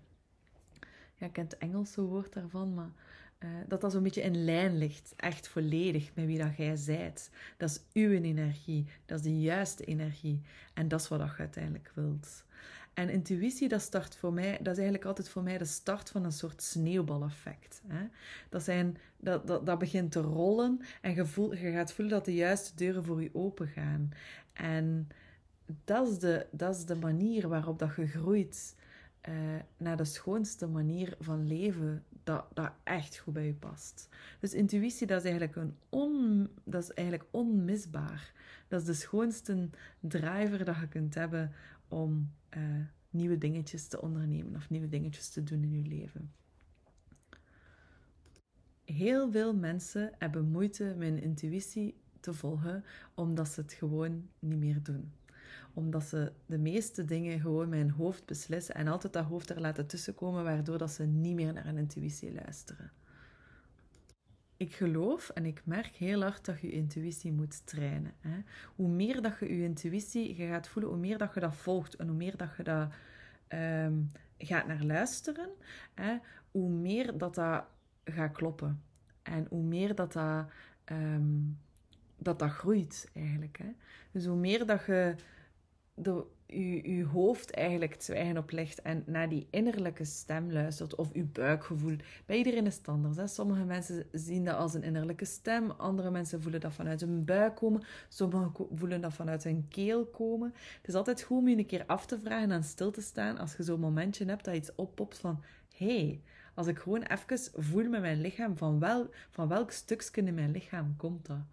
Ja, 1.14 1.26
ik 1.26 1.32
ken 1.32 1.44
het 1.44 1.58
Engelse 1.58 2.02
woord 2.02 2.32
daarvan, 2.32 2.74
maar 2.74 2.92
uh, 3.38 3.50
dat 3.68 3.80
dat 3.80 3.92
zo'n 3.92 4.02
beetje 4.02 4.22
in 4.22 4.44
lijn 4.44 4.78
ligt, 4.78 5.12
echt 5.16 5.48
volledig 5.48 6.10
met 6.14 6.26
wie 6.26 6.38
dat 6.38 6.56
jij 6.56 6.76
zijt. 6.76 7.30
Dat 7.56 7.70
is 7.70 7.80
uw 7.92 8.10
energie, 8.10 8.86
dat 9.06 9.18
is 9.18 9.24
de 9.24 9.40
juiste 9.40 9.84
energie. 9.84 10.40
En 10.74 10.88
dat 10.88 11.00
is 11.00 11.08
wat 11.08 11.20
je 11.20 11.38
uiteindelijk 11.38 11.90
wilt. 11.94 12.44
En 12.94 13.08
intuïtie, 13.08 13.68
dat 13.68 13.80
start 13.80 14.16
voor 14.16 14.32
mij, 14.32 14.52
dat 14.52 14.72
is 14.72 14.78
eigenlijk 14.78 15.04
altijd 15.04 15.28
voor 15.28 15.42
mij 15.42 15.58
de 15.58 15.64
start 15.64 16.10
van 16.10 16.24
een 16.24 16.32
soort 16.32 16.62
sneeuwbaleffect. 16.62 17.82
Hè? 17.86 18.06
Dat, 18.48 18.62
zijn, 18.62 18.96
dat, 19.16 19.46
dat, 19.46 19.66
dat 19.66 19.78
begint 19.78 20.12
te 20.12 20.20
rollen 20.20 20.80
en 21.00 21.14
je, 21.14 21.48
je 21.50 21.72
gaat 21.72 21.92
voelen 21.92 22.14
dat 22.14 22.24
de 22.24 22.34
juiste 22.34 22.74
deuren 22.74 23.04
voor 23.04 23.22
je 23.22 23.30
open 23.32 23.68
gaan. 23.68 24.12
En 24.52 25.08
dat 25.84 26.08
is 26.08 26.18
de, 26.18 26.46
dat 26.50 26.76
is 26.76 26.84
de 26.84 26.96
manier 26.96 27.48
waarop 27.48 27.78
dat 27.78 27.96
je 27.96 28.06
groeit 28.06 28.74
uh, 29.28 29.34
naar 29.76 29.96
de 29.96 30.04
schoonste 30.04 30.66
manier 30.66 31.16
van 31.20 31.46
leven 31.46 32.04
dat, 32.24 32.44
dat 32.54 32.72
echt 32.82 33.18
goed 33.18 33.34
bij 33.34 33.46
je 33.46 33.54
past. 33.54 34.08
Dus 34.40 34.54
intuïtie, 34.54 35.06
dat 35.06 35.24
is 35.24 35.30
eigenlijk, 35.30 35.56
een 35.90 36.48
dat 36.64 36.82
is 36.82 36.92
eigenlijk 36.92 37.28
onmisbaar. 37.30 38.32
Dat 38.68 38.80
is 38.80 38.86
de 38.86 38.94
schoonste 38.94 39.68
driver 40.00 40.64
dat 40.64 40.76
je 40.76 40.88
kunt 40.88 41.14
hebben 41.14 41.52
om 41.88 42.30
uh, 42.56 42.62
nieuwe 43.10 43.38
dingetjes 43.38 43.88
te 43.88 44.02
ondernemen 44.02 44.56
of 44.56 44.70
nieuwe 44.70 44.88
dingetjes 44.88 45.28
te 45.28 45.42
doen 45.42 45.62
in 45.62 45.82
je 45.82 45.88
leven. 45.88 46.32
Heel 48.84 49.30
veel 49.30 49.54
mensen 49.54 50.12
hebben 50.18 50.50
moeite 50.50 50.94
met 50.98 51.08
hun 51.08 51.22
intuïtie 51.22 51.96
te 52.20 52.34
volgen 52.34 52.84
omdat 53.14 53.48
ze 53.48 53.60
het 53.60 53.72
gewoon 53.72 54.28
niet 54.38 54.58
meer 54.58 54.82
doen 54.82 55.12
omdat 55.74 56.04
ze 56.04 56.32
de 56.46 56.58
meeste 56.58 57.04
dingen 57.04 57.40
gewoon 57.40 57.68
met 57.68 57.78
hun 57.78 57.90
hoofd 57.90 58.26
beslissen 58.26 58.74
en 58.74 58.88
altijd 58.88 59.12
dat 59.12 59.24
hoofd 59.24 59.50
er 59.50 59.60
laten 59.60 59.86
tussenkomen, 59.86 60.44
waardoor 60.44 60.78
dat 60.78 60.90
ze 60.90 61.04
niet 61.04 61.34
meer 61.34 61.52
naar 61.52 61.64
hun 61.64 61.78
intuïtie 61.78 62.32
luisteren. 62.32 62.92
Ik 64.56 64.74
geloof 64.74 65.28
en 65.28 65.44
ik 65.46 65.62
merk 65.64 65.96
heel 65.96 66.22
hard 66.22 66.44
dat 66.44 66.60
je 66.60 66.70
intuïtie 66.70 67.32
moet 67.32 67.66
trainen. 67.66 68.12
Hè. 68.20 68.38
Hoe 68.74 68.88
meer 68.88 69.22
dat 69.22 69.38
je 69.38 69.56
je 69.56 69.62
intuïtie 69.62 70.36
je 70.36 70.46
gaat 70.46 70.68
voelen, 70.68 70.90
hoe 70.90 71.00
meer 71.00 71.18
dat 71.18 71.34
je 71.34 71.40
dat 71.40 71.56
volgt 71.56 71.96
en 71.96 72.08
hoe 72.08 72.16
meer 72.16 72.36
dat 72.36 72.56
je 72.56 72.62
dat 72.62 72.92
ehm, 73.48 74.02
gaat 74.38 74.66
naar 74.66 74.82
luisteren, 74.82 75.48
hè, 75.94 76.16
hoe 76.50 76.70
meer 76.70 77.18
dat 77.18 77.34
dat 77.34 77.64
gaat 78.04 78.32
kloppen. 78.32 78.82
En 79.22 79.46
hoe 79.48 79.62
meer 79.62 79.94
dat 79.94 80.12
dat, 80.12 80.46
ehm, 80.84 81.40
dat, 82.18 82.38
dat 82.38 82.50
groeit 82.50 83.10
eigenlijk. 83.14 83.58
Hè. 83.58 83.72
Dus 84.10 84.24
hoe 84.26 84.36
meer 84.36 84.66
dat 84.66 84.84
je 84.86 85.14
de, 85.94 86.24
je 86.96 87.04
hoofd 87.04 87.50
eigenlijk 87.50 87.96
zwijgen 87.98 88.36
oplegt 88.36 88.82
en 88.82 89.02
naar 89.06 89.28
die 89.28 89.46
innerlijke 89.50 90.04
stem 90.04 90.52
luistert 90.52 90.94
of 90.94 91.08
je 91.12 91.24
buikgevoel. 91.24 91.96
Bij 92.26 92.36
iedereen 92.36 92.66
is 92.66 92.76
het 92.76 92.88
anders. 92.88 93.16
Hè? 93.16 93.26
Sommige 93.26 93.64
mensen 93.64 94.06
zien 94.12 94.44
dat 94.44 94.56
als 94.56 94.74
een 94.74 94.82
innerlijke 94.82 95.24
stem, 95.24 95.70
andere 95.70 96.10
mensen 96.10 96.42
voelen 96.42 96.60
dat 96.60 96.72
vanuit 96.72 97.00
hun 97.00 97.24
buik 97.24 97.54
komen, 97.56 97.82
sommigen 98.08 98.52
voelen 98.74 99.00
dat 99.00 99.12
vanuit 99.12 99.44
hun 99.44 99.66
keel 99.68 100.06
komen. 100.06 100.52
Het 100.76 100.88
is 100.88 100.94
altijd 100.94 101.22
goed 101.22 101.38
om 101.38 101.48
je 101.48 101.56
een 101.56 101.66
keer 101.66 101.86
af 101.86 102.06
te 102.06 102.18
vragen 102.18 102.50
en 102.50 102.64
stil 102.64 102.90
te 102.90 103.00
staan 103.00 103.38
als 103.38 103.56
je 103.56 103.62
zo'n 103.62 103.80
momentje 103.80 104.24
hebt 104.24 104.44
dat 104.44 104.54
iets 104.54 104.74
oppopt 104.74 105.18
van 105.18 105.42
hey, 105.76 106.20
als 106.54 106.66
ik 106.66 106.78
gewoon 106.78 107.02
even 107.02 107.38
voel 107.54 107.88
met 107.88 108.00
mijn 108.00 108.20
lichaam, 108.20 108.56
van, 108.56 108.78
wel, 108.78 109.10
van 109.30 109.48
welk 109.48 109.70
stukje 109.70 110.22
in 110.22 110.34
mijn 110.34 110.50
lichaam 110.50 110.96
komt 110.96 111.26
dat? 111.26 111.44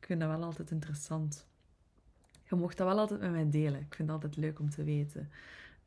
Ik 0.00 0.06
vind 0.06 0.20
dat 0.20 0.28
wel 0.28 0.42
altijd 0.42 0.70
interessant 0.70 1.46
je 2.48 2.56
mocht 2.56 2.76
dat 2.76 2.86
wel 2.86 2.98
altijd 2.98 3.20
met 3.20 3.30
mij 3.30 3.50
delen. 3.50 3.80
Ik 3.80 3.94
vind 3.94 4.08
het 4.08 4.10
altijd 4.10 4.36
leuk 4.36 4.58
om 4.58 4.70
te 4.70 4.84
weten. 4.84 5.30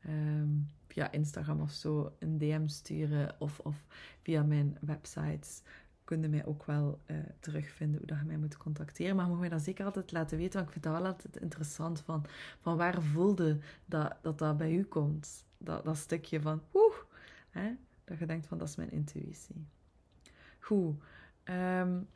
Um, 0.06 0.68
via 0.86 1.10
Instagram 1.12 1.60
of 1.60 1.70
zo 1.70 2.12
een 2.18 2.38
DM 2.38 2.66
sturen 2.66 3.34
of, 3.38 3.58
of 3.58 3.86
via 4.22 4.42
mijn 4.42 4.76
websites. 4.80 5.62
kun 6.04 6.22
je 6.22 6.28
mij 6.28 6.46
ook 6.46 6.64
wel 6.64 7.00
uh, 7.06 7.16
terugvinden 7.40 7.98
hoe 7.98 8.06
dat 8.06 8.18
je 8.18 8.24
mij 8.24 8.36
moet 8.36 8.56
contacteren. 8.56 9.16
Maar 9.16 9.24
je 9.24 9.30
mag 9.30 9.40
mij 9.40 9.48
dat 9.48 9.62
zeker 9.62 9.84
altijd 9.84 10.12
laten 10.12 10.38
weten, 10.38 10.52
want 10.52 10.66
ik 10.66 10.72
vind 10.72 10.84
dat 10.84 11.02
wel 11.02 11.06
altijd 11.06 11.36
interessant. 11.36 12.00
Van, 12.00 12.24
van 12.60 12.76
waar 12.76 13.02
voelde 13.02 13.58
dat, 13.84 14.16
dat 14.22 14.38
dat 14.38 14.56
bij 14.56 14.72
u 14.72 14.84
komt? 14.84 15.44
Dat, 15.58 15.84
dat 15.84 15.96
stukje 15.96 16.40
van, 16.40 16.62
oeh, 16.74 16.94
hè? 17.50 17.76
dat 18.04 18.18
je 18.18 18.26
denkt 18.26 18.46
van, 18.46 18.58
dat 18.58 18.68
is 18.68 18.76
mijn 18.76 18.90
intuïtie. 18.90 19.66
Goed. 20.58 20.96
Um, 21.44 22.08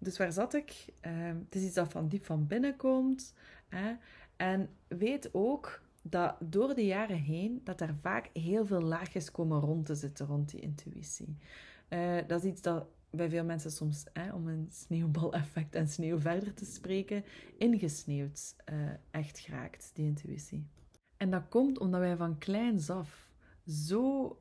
dus 0.00 0.18
waar 0.18 0.32
zat 0.32 0.54
ik? 0.54 0.84
Um, 1.06 1.38
het 1.44 1.54
is 1.54 1.62
iets 1.62 1.74
dat 1.74 1.92
van 1.92 2.08
diep 2.08 2.24
van 2.24 2.46
binnen 2.46 2.76
komt. 2.76 3.34
Hè? 3.68 3.92
En 4.36 4.68
weet 4.88 5.34
ook 5.34 5.80
dat 6.02 6.36
door 6.40 6.74
de 6.74 6.86
jaren 6.86 7.18
heen, 7.18 7.60
dat 7.64 7.80
er 7.80 7.94
vaak 8.00 8.30
heel 8.32 8.66
veel 8.66 8.82
laagjes 8.82 9.30
komen 9.30 9.60
rond 9.60 9.86
te 9.86 9.94
zitten 9.94 10.26
rond 10.26 10.50
die 10.50 10.60
intuïtie. 10.60 11.36
Uh, 11.88 12.18
dat 12.26 12.44
is 12.44 12.50
iets 12.50 12.62
dat 12.62 12.86
bij 13.10 13.30
veel 13.30 13.44
mensen 13.44 13.70
soms, 13.70 14.04
hè, 14.12 14.32
om 14.32 14.48
een 14.48 14.68
sneeuwbaleffect 14.70 15.74
en 15.74 15.88
sneeuw 15.88 16.18
verder 16.18 16.54
te 16.54 16.64
spreken, 16.64 17.24
ingesneeuwd 17.58 18.54
uh, 18.72 18.90
echt 19.10 19.38
geraakt, 19.38 19.90
die 19.94 20.06
intuïtie. 20.06 20.66
En 21.16 21.30
dat 21.30 21.48
komt 21.48 21.78
omdat 21.78 22.00
wij 22.00 22.16
van 22.16 22.38
kleins 22.38 22.90
af 22.90 23.30
zo 23.66 24.38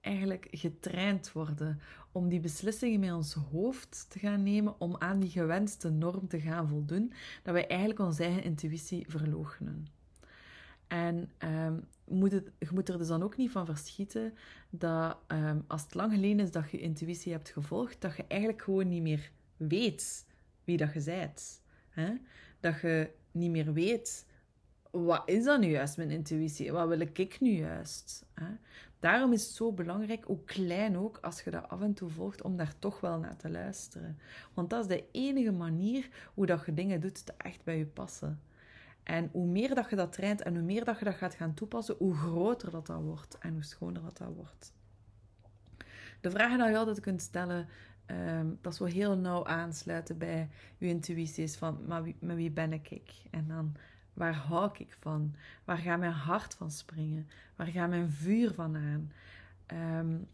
eigenlijk 0.00 0.48
getraind 0.50 1.32
worden 1.32 1.80
om 2.12 2.28
die 2.28 2.40
beslissingen 2.40 3.00
met 3.00 3.12
ons 3.12 3.34
hoofd 3.34 4.06
te 4.08 4.18
gaan 4.18 4.42
nemen, 4.42 4.80
om 4.80 4.96
aan 4.98 5.20
die 5.20 5.30
gewenste 5.30 5.90
norm 5.90 6.28
te 6.28 6.40
gaan 6.40 6.68
voldoen, 6.68 7.12
dat 7.42 7.54
wij 7.54 7.66
eigenlijk 7.66 8.00
onze 8.00 8.24
eigen 8.24 8.42
intuïtie 8.42 9.04
verloochenen. 9.08 9.86
En 10.86 11.30
um, 11.38 11.84
moet 12.04 12.32
het, 12.32 12.50
je 12.58 12.68
moet 12.72 12.88
er 12.88 12.98
dus 12.98 13.08
dan 13.08 13.22
ook 13.22 13.36
niet 13.36 13.50
van 13.50 13.66
verschieten 13.66 14.34
dat 14.70 15.18
um, 15.28 15.64
als 15.66 15.82
het 15.82 15.94
lang 15.94 16.12
geleden 16.12 16.40
is 16.40 16.50
dat 16.50 16.70
je 16.70 16.80
intuïtie 16.80 17.32
hebt 17.32 17.48
gevolgd, 17.48 18.00
dat 18.00 18.16
je 18.16 18.24
eigenlijk 18.28 18.62
gewoon 18.62 18.88
niet 18.88 19.02
meer 19.02 19.30
weet 19.56 20.26
wie 20.64 20.76
dat 20.76 21.04
je. 21.04 21.28
Hè? 21.88 22.12
Dat 22.60 22.80
je 22.80 23.10
niet 23.30 23.50
meer 23.50 23.72
weet, 23.72 24.26
wat 24.90 25.22
is 25.24 25.44
dat 25.44 25.60
nu 25.60 25.66
juist, 25.66 25.96
mijn 25.96 26.10
intuïtie? 26.10 26.72
Wat 26.72 26.88
wil 26.88 27.00
ik 27.00 27.40
nu 27.40 27.50
juist? 27.50 28.26
Daarom 29.00 29.32
is 29.32 29.46
het 29.46 29.54
zo 29.54 29.72
belangrijk, 29.72 30.24
hoe 30.24 30.44
klein 30.44 30.96
ook, 30.96 31.18
als 31.22 31.42
je 31.42 31.50
dat 31.50 31.68
af 31.68 31.80
en 31.80 31.94
toe 31.94 32.10
volgt, 32.10 32.42
om 32.42 32.56
daar 32.56 32.74
toch 32.78 33.00
wel 33.00 33.18
naar 33.18 33.36
te 33.36 33.50
luisteren. 33.50 34.18
Want 34.54 34.70
dat 34.70 34.80
is 34.80 34.96
de 34.96 35.04
enige 35.12 35.52
manier 35.52 36.08
hoe 36.34 36.46
dat 36.46 36.66
je 36.66 36.74
dingen 36.74 37.00
doet 37.00 37.26
die 37.26 37.34
echt 37.36 37.64
bij 37.64 37.78
je 37.78 37.86
passen. 37.86 38.40
En 39.02 39.28
hoe 39.32 39.46
meer 39.46 39.74
dat 39.74 39.90
je 39.90 39.96
dat 39.96 40.12
traint 40.12 40.42
en 40.42 40.54
hoe 40.54 40.64
meer 40.64 40.84
dat 40.84 40.98
je 40.98 41.04
dat 41.04 41.14
gaat 41.14 41.34
gaan 41.34 41.54
toepassen, 41.54 41.94
hoe 41.98 42.14
groter 42.14 42.70
dat 42.70 42.86
dat 42.86 43.02
wordt 43.02 43.38
en 43.38 43.52
hoe 43.52 43.64
schoner 43.64 44.02
dat 44.02 44.16
dat 44.16 44.34
wordt. 44.34 44.72
De 46.20 46.30
vragen 46.30 46.58
die 46.58 46.68
je 46.68 46.76
altijd 46.76 47.00
kunt 47.00 47.22
stellen, 47.22 47.68
um, 48.06 48.58
dat 48.60 48.72
is 48.72 48.78
wel 48.78 48.88
heel 48.88 49.16
nauw 49.16 49.46
aansluiten 49.46 50.18
bij 50.18 50.48
je 50.78 50.86
intuïtie, 50.86 51.44
is 51.44 51.56
van, 51.56 51.86
maar 52.20 52.34
wie 52.36 52.50
ben 52.50 52.72
ik? 52.72 53.12
En 53.30 53.48
dan, 53.48 53.76
waar 54.12 54.34
hou 54.34 54.70
ik 54.78 54.96
van? 55.00 55.34
Waar 55.64 55.78
gaat 55.78 55.98
mijn 55.98 56.12
hart 56.12 56.54
van 56.54 56.70
springen? 56.70 57.28
Waar 57.56 57.66
gaat 57.66 57.88
mijn 57.88 58.10
vuur 58.10 58.54
van 58.54 58.76
aan? 58.76 59.12
Um, 59.98 60.28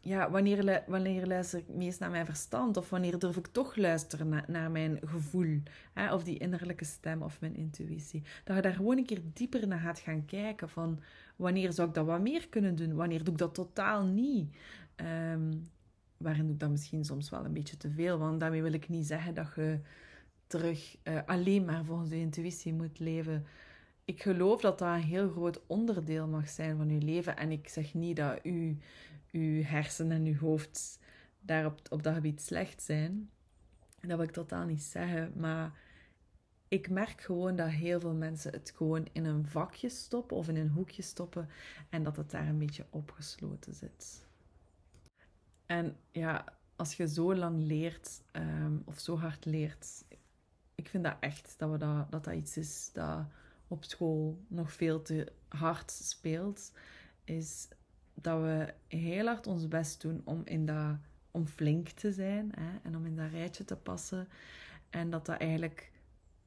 ja, 0.00 0.30
wanneer, 0.30 0.82
wanneer 0.86 1.26
luister 1.26 1.58
ik 1.58 1.68
meest 1.68 2.00
naar 2.00 2.10
mijn 2.10 2.26
verstand? 2.26 2.76
Of 2.76 2.90
wanneer 2.90 3.18
durf 3.18 3.36
ik 3.36 3.46
toch 3.46 3.76
luisteren 3.76 4.44
naar 4.46 4.70
mijn 4.70 4.98
gevoel? 5.04 5.62
Hè? 5.92 6.14
Of 6.14 6.24
die 6.24 6.38
innerlijke 6.38 6.84
stem 6.84 7.22
of 7.22 7.40
mijn 7.40 7.56
intuïtie. 7.56 8.22
Dat 8.44 8.56
je 8.56 8.62
daar 8.62 8.72
gewoon 8.72 8.98
een 8.98 9.06
keer 9.06 9.20
dieper 9.32 9.66
naar 9.66 9.78
gaat 9.78 9.98
gaan 9.98 10.24
kijken. 10.24 10.68
Van 10.68 11.00
wanneer 11.36 11.72
zou 11.72 11.88
ik 11.88 11.94
dat 11.94 12.06
wat 12.06 12.20
meer 12.20 12.48
kunnen 12.48 12.76
doen? 12.76 12.94
Wanneer 12.94 13.24
doe 13.24 13.32
ik 13.32 13.38
dat 13.38 13.54
totaal 13.54 14.04
niet? 14.04 14.56
Um, 15.32 15.66
waarin 16.16 16.44
doe 16.44 16.52
ik 16.52 16.60
dat 16.60 16.70
misschien 16.70 17.04
soms 17.04 17.30
wel 17.30 17.44
een 17.44 17.52
beetje 17.52 17.76
te 17.76 17.90
veel? 17.90 18.18
Want 18.18 18.40
daarmee 18.40 18.62
wil 18.62 18.72
ik 18.72 18.88
niet 18.88 19.06
zeggen 19.06 19.34
dat 19.34 19.52
je 19.54 19.80
terug 20.48 20.96
uh, 21.04 21.18
alleen 21.26 21.64
maar 21.64 21.84
volgens 21.84 22.10
je 22.10 22.16
intuïtie 22.16 22.72
moet 22.72 22.98
leven. 22.98 23.46
Ik 24.04 24.22
geloof 24.22 24.60
dat 24.60 24.78
dat 24.78 24.88
een 24.88 25.02
heel 25.02 25.30
groot 25.30 25.60
onderdeel 25.66 26.26
mag 26.26 26.48
zijn 26.48 26.76
van 26.76 26.90
je 26.90 27.00
leven. 27.00 27.36
En 27.36 27.50
ik 27.50 27.68
zeg 27.68 27.94
niet 27.94 28.16
dat 28.16 28.38
u 28.42 28.78
uw 29.32 29.62
hersenen 29.62 30.16
en 30.16 30.24
uw 30.24 30.38
hoofd 30.38 30.98
daar 31.40 31.66
op, 31.66 31.80
op 31.90 32.02
dat 32.02 32.14
gebied 32.14 32.40
slecht 32.40 32.82
zijn. 32.82 33.30
Dat 34.00 34.16
wil 34.16 34.26
ik 34.26 34.30
totaal 34.30 34.66
niet 34.66 34.82
zeggen, 34.82 35.32
maar 35.36 35.72
ik 36.68 36.90
merk 36.90 37.20
gewoon 37.20 37.56
dat 37.56 37.68
heel 37.68 38.00
veel 38.00 38.14
mensen 38.14 38.52
het 38.52 38.72
gewoon 38.76 39.08
in 39.12 39.24
een 39.24 39.46
vakje 39.46 39.88
stoppen 39.88 40.36
of 40.36 40.48
in 40.48 40.56
een 40.56 40.68
hoekje 40.68 41.02
stoppen 41.02 41.48
en 41.88 42.02
dat 42.02 42.16
het 42.16 42.30
daar 42.30 42.48
een 42.48 42.58
beetje 42.58 42.86
opgesloten 42.90 43.74
zit. 43.74 44.26
En 45.66 45.96
ja, 46.10 46.44
als 46.76 46.94
je 46.94 47.08
zo 47.08 47.34
lang 47.34 47.62
leert 47.62 48.22
ehm, 48.30 48.76
of 48.84 48.98
zo 48.98 49.16
hard 49.18 49.44
leert, 49.44 50.04
ik 50.78 50.88
vind 50.88 51.04
dat 51.04 51.16
echt 51.20 51.54
dat, 51.56 51.70
we 51.70 51.76
dat, 51.76 52.10
dat 52.10 52.24
dat 52.24 52.34
iets 52.34 52.56
is 52.56 52.90
dat 52.92 53.26
op 53.68 53.84
school 53.84 54.38
nog 54.48 54.72
veel 54.72 55.02
te 55.02 55.32
hard 55.48 55.90
speelt, 55.90 56.72
is 57.24 57.68
dat 58.14 58.40
we 58.40 58.74
heel 58.86 59.26
hard 59.26 59.46
ons 59.46 59.68
best 59.68 60.00
doen 60.00 60.20
om, 60.24 60.42
in 60.44 60.66
dat, 60.66 60.96
om 61.30 61.46
flink 61.46 61.88
te 61.88 62.12
zijn 62.12 62.52
hè, 62.58 62.78
en 62.82 62.96
om 62.96 63.06
in 63.06 63.16
dat 63.16 63.30
rijtje 63.30 63.64
te 63.64 63.76
passen. 63.76 64.28
En 64.90 65.10
dat 65.10 65.26
dat 65.26 65.40
eigenlijk 65.40 65.92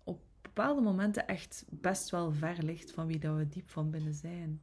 op 0.03 0.21
bepaalde 0.41 0.81
momenten 0.81 1.27
echt 1.27 1.65
best 1.69 2.09
wel 2.09 2.33
ver 2.33 2.63
ligt 2.63 2.91
van 2.91 3.07
wie 3.07 3.19
dat 3.19 3.37
we 3.37 3.47
diep 3.47 3.69
van 3.69 3.89
binnen 3.89 4.13
zijn. 4.13 4.61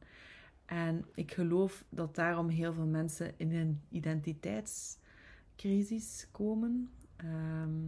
En 0.65 1.05
ik 1.15 1.31
geloof 1.31 1.85
dat 1.89 2.15
daarom 2.15 2.49
heel 2.49 2.73
veel 2.73 2.87
mensen 2.87 3.33
in 3.37 3.55
een 3.55 3.81
identiteitscrisis 3.89 6.27
komen. 6.31 6.89
Ehm, 7.15 7.81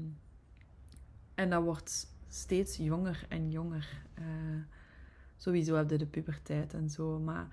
en 1.35 1.50
dat 1.50 1.63
wordt 1.63 2.07
steeds 2.27 2.77
jonger 2.77 3.25
en 3.29 3.51
jonger. 3.51 4.03
Uh, 4.19 4.25
sowieso 5.38 5.75
heb 5.75 5.89
je 5.89 5.97
de 5.97 6.05
puberteit 6.05 6.73
en 6.73 6.89
zo. 6.89 7.19
Maar 7.19 7.47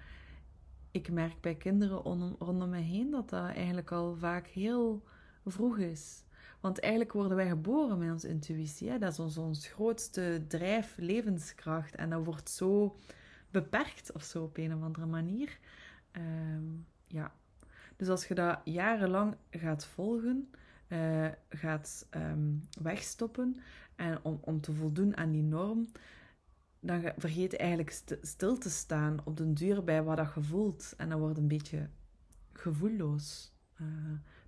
ik 0.91 1.11
merk 1.11 1.41
bij 1.41 1.55
kinderen 1.55 1.99
rondom 2.39 2.69
me 2.69 2.79
heen 2.79 3.11
dat 3.11 3.31
dat 3.31 3.49
eigenlijk 3.49 3.93
al 3.93 4.17
vaak 4.17 4.47
heel 4.47 5.03
vroeg 5.45 5.79
is. 5.79 6.23
Want 6.61 6.81
eigenlijk 6.81 7.13
worden 7.13 7.37
wij 7.37 7.49
geboren 7.49 7.99
met 7.99 8.11
onze 8.11 8.29
intuïtie. 8.29 8.91
Hè? 8.91 8.99
Dat 8.99 9.13
is 9.13 9.19
ons, 9.19 9.37
ons 9.37 9.69
grootste 9.69 10.45
drijf, 10.49 10.95
levenskracht. 10.97 11.95
En 11.95 12.11
dat 12.11 12.25
wordt 12.25 12.51
zo 12.51 12.97
beperkt 13.51 14.13
of 14.13 14.23
zo 14.23 14.43
op 14.43 14.57
een 14.57 14.75
of 14.75 14.83
andere 14.83 15.07
manier. 15.07 15.59
Ehm, 16.11 16.65
ja. 17.07 17.33
Dus 17.97 18.09
als 18.09 18.27
je 18.27 18.35
dat 18.35 18.61
jarenlang 18.65 19.37
gaat 19.51 19.85
volgen, 19.85 20.51
uh, 20.89 21.29
gaat 21.49 22.07
um, 22.11 22.69
wegstoppen 22.83 23.57
en 23.97 24.25
om, 24.25 24.39
om 24.41 24.61
te 24.61 24.73
voldoen 24.73 25.17
aan 25.17 25.31
die 25.31 25.43
norm, 25.43 25.89
dan 26.81 27.13
vergeet 27.17 27.51
je 27.51 27.59
eigenlijk 27.59 28.03
stil 28.23 28.59
te 28.59 28.71
staan 28.71 29.21
op 29.25 29.37
den 29.37 29.55
duur 29.55 29.85
bij 29.85 30.03
wat 30.03 30.35
je 30.35 30.43
voelt. 30.43 30.95
En 30.97 31.09
dan 31.09 31.19
wordt 31.19 31.39
een 31.39 31.49
beetje 31.49 31.89
gevoelloos. 32.53 33.53
Uh, 33.81 33.87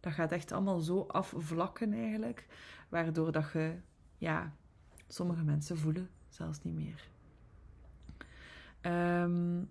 dat 0.00 0.12
gaat 0.12 0.32
echt 0.32 0.52
allemaal 0.52 0.80
zo 0.80 1.00
afvlakken 1.00 1.92
eigenlijk, 1.92 2.46
waardoor 2.88 3.32
dat 3.32 3.52
je, 3.52 3.76
ja, 4.16 4.54
sommige 5.08 5.44
mensen 5.44 5.78
voelen 5.78 6.10
zelfs 6.28 6.62
niet 6.62 6.74
meer. 6.74 7.08
Um, 9.22 9.70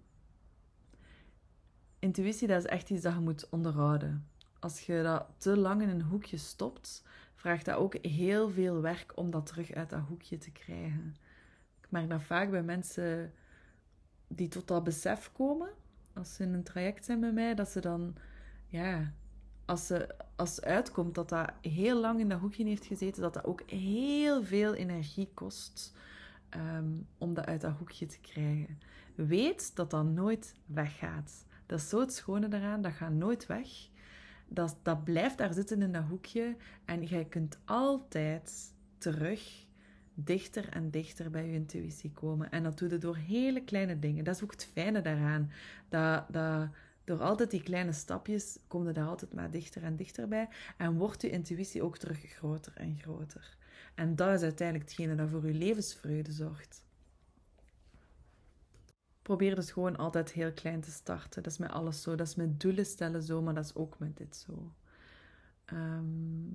intuïtie, 1.99 2.47
dat 2.47 2.63
is 2.63 2.69
echt 2.69 2.89
iets 2.89 3.01
dat 3.01 3.13
je 3.13 3.19
moet 3.19 3.49
onderhouden. 3.49 4.27
Als 4.59 4.79
je 4.79 5.01
dat 5.03 5.25
te 5.37 5.57
lang 5.57 5.81
in 5.81 5.89
een 5.89 6.01
hoekje 6.01 6.37
stopt, 6.37 7.03
vraagt 7.35 7.65
dat 7.65 7.75
ook 7.75 7.95
heel 8.01 8.49
veel 8.49 8.81
werk 8.81 9.11
om 9.15 9.31
dat 9.31 9.45
terug 9.45 9.71
uit 9.71 9.89
dat 9.89 10.01
hoekje 10.07 10.37
te 10.37 10.51
krijgen. 10.51 11.15
Ik 11.81 11.87
merk 11.89 12.09
dat 12.09 12.23
vaak 12.23 12.49
bij 12.49 12.63
mensen 12.63 13.33
die 14.27 14.47
tot 14.47 14.67
dat 14.67 14.83
besef 14.83 15.31
komen, 15.31 15.69
als 16.13 16.35
ze 16.35 16.43
in 16.43 16.53
een 16.53 16.63
traject 16.63 17.05
zijn 17.05 17.19
bij 17.19 17.31
mij, 17.31 17.55
dat 17.55 17.69
ze 17.69 17.79
dan, 17.79 18.15
ja, 18.67 19.13
als, 19.65 19.87
ze, 19.87 20.15
als 20.35 20.61
uitkomt 20.61 21.15
dat 21.15 21.29
dat 21.29 21.51
heel 21.61 21.99
lang 21.99 22.19
in 22.19 22.29
dat 22.29 22.39
hoekje 22.39 22.65
heeft 22.65 22.85
gezeten, 22.85 23.21
dat 23.21 23.33
dat 23.33 23.45
ook 23.45 23.69
heel 23.69 24.43
veel 24.43 24.73
energie 24.73 25.29
kost 25.33 25.93
ehm, 26.49 26.91
om 27.17 27.33
dat 27.33 27.45
uit 27.45 27.61
dat 27.61 27.77
hoekje 27.77 28.05
te 28.05 28.19
krijgen. 28.19 28.79
Weet 29.15 29.75
dat 29.75 29.89
dat 29.89 30.05
nooit 30.05 30.55
weggaat. 30.65 31.45
Dat 31.65 31.79
is 31.79 31.89
zo 31.89 31.99
het 31.99 32.13
schone 32.13 32.47
daaraan, 32.47 32.81
dat 32.81 32.93
gaat 32.93 33.11
nooit 33.11 33.45
weg. 33.45 33.67
Dat, 34.49 34.77
dat 34.83 35.03
blijft 35.03 35.37
daar 35.37 35.53
zitten 35.53 35.81
in 35.81 35.91
dat 35.91 36.03
hoekje 36.03 36.55
en 36.85 37.03
jij 37.03 37.25
kunt 37.25 37.57
altijd 37.65 38.73
terug 38.97 39.67
dichter 40.13 40.69
en 40.69 40.89
dichter 40.89 41.29
bij 41.29 41.45
je 41.45 41.53
intuïtie 41.53 42.11
komen. 42.11 42.51
En 42.51 42.63
dat 42.63 42.77
doe 42.77 42.89
je 42.89 42.97
door 42.97 43.15
hele 43.15 43.63
kleine 43.63 43.99
dingen. 43.99 44.23
Dat 44.23 44.35
is 44.35 44.43
ook 44.43 44.51
het 44.51 44.69
fijne 44.73 45.01
daaraan. 45.01 45.51
Dat, 45.89 46.25
dat 46.29 46.69
door 47.03 47.21
altijd 47.21 47.51
die 47.51 47.63
kleine 47.63 47.91
stapjes 47.91 48.59
kom 48.67 48.87
je 48.87 48.93
daar 48.93 49.07
altijd 49.07 49.33
maar 49.33 49.51
dichter 49.51 49.83
en 49.83 49.95
dichter 49.95 50.27
bij. 50.27 50.47
En 50.77 50.97
wordt 50.97 51.21
je 51.21 51.29
intuïtie 51.29 51.83
ook 51.83 51.97
terug 51.97 52.19
groter 52.19 52.73
en 52.75 52.97
groter. 53.01 53.57
En 53.95 54.15
dat 54.15 54.33
is 54.33 54.41
uiteindelijk 54.41 54.89
hetgene 54.89 55.15
dat 55.15 55.29
voor 55.29 55.47
je 55.47 55.53
levensvreugde 55.53 56.31
zorgt. 56.31 56.83
Probeer 59.29 59.55
dus 59.55 59.71
gewoon 59.71 59.97
altijd 59.97 60.31
heel 60.31 60.51
klein 60.51 60.81
te 60.81 60.91
starten. 60.91 61.43
Dat 61.43 61.51
is 61.51 61.57
met 61.57 61.71
alles 61.71 62.01
zo. 62.01 62.15
Dat 62.15 62.27
is 62.27 62.35
met 62.35 62.59
doelen 62.59 62.85
stellen 62.85 63.23
zo, 63.23 63.41
maar 63.41 63.53
dat 63.53 63.65
is 63.65 63.75
ook 63.75 63.99
met 63.99 64.17
dit 64.17 64.35
zo. 64.35 64.71
Ehm, 65.65 66.47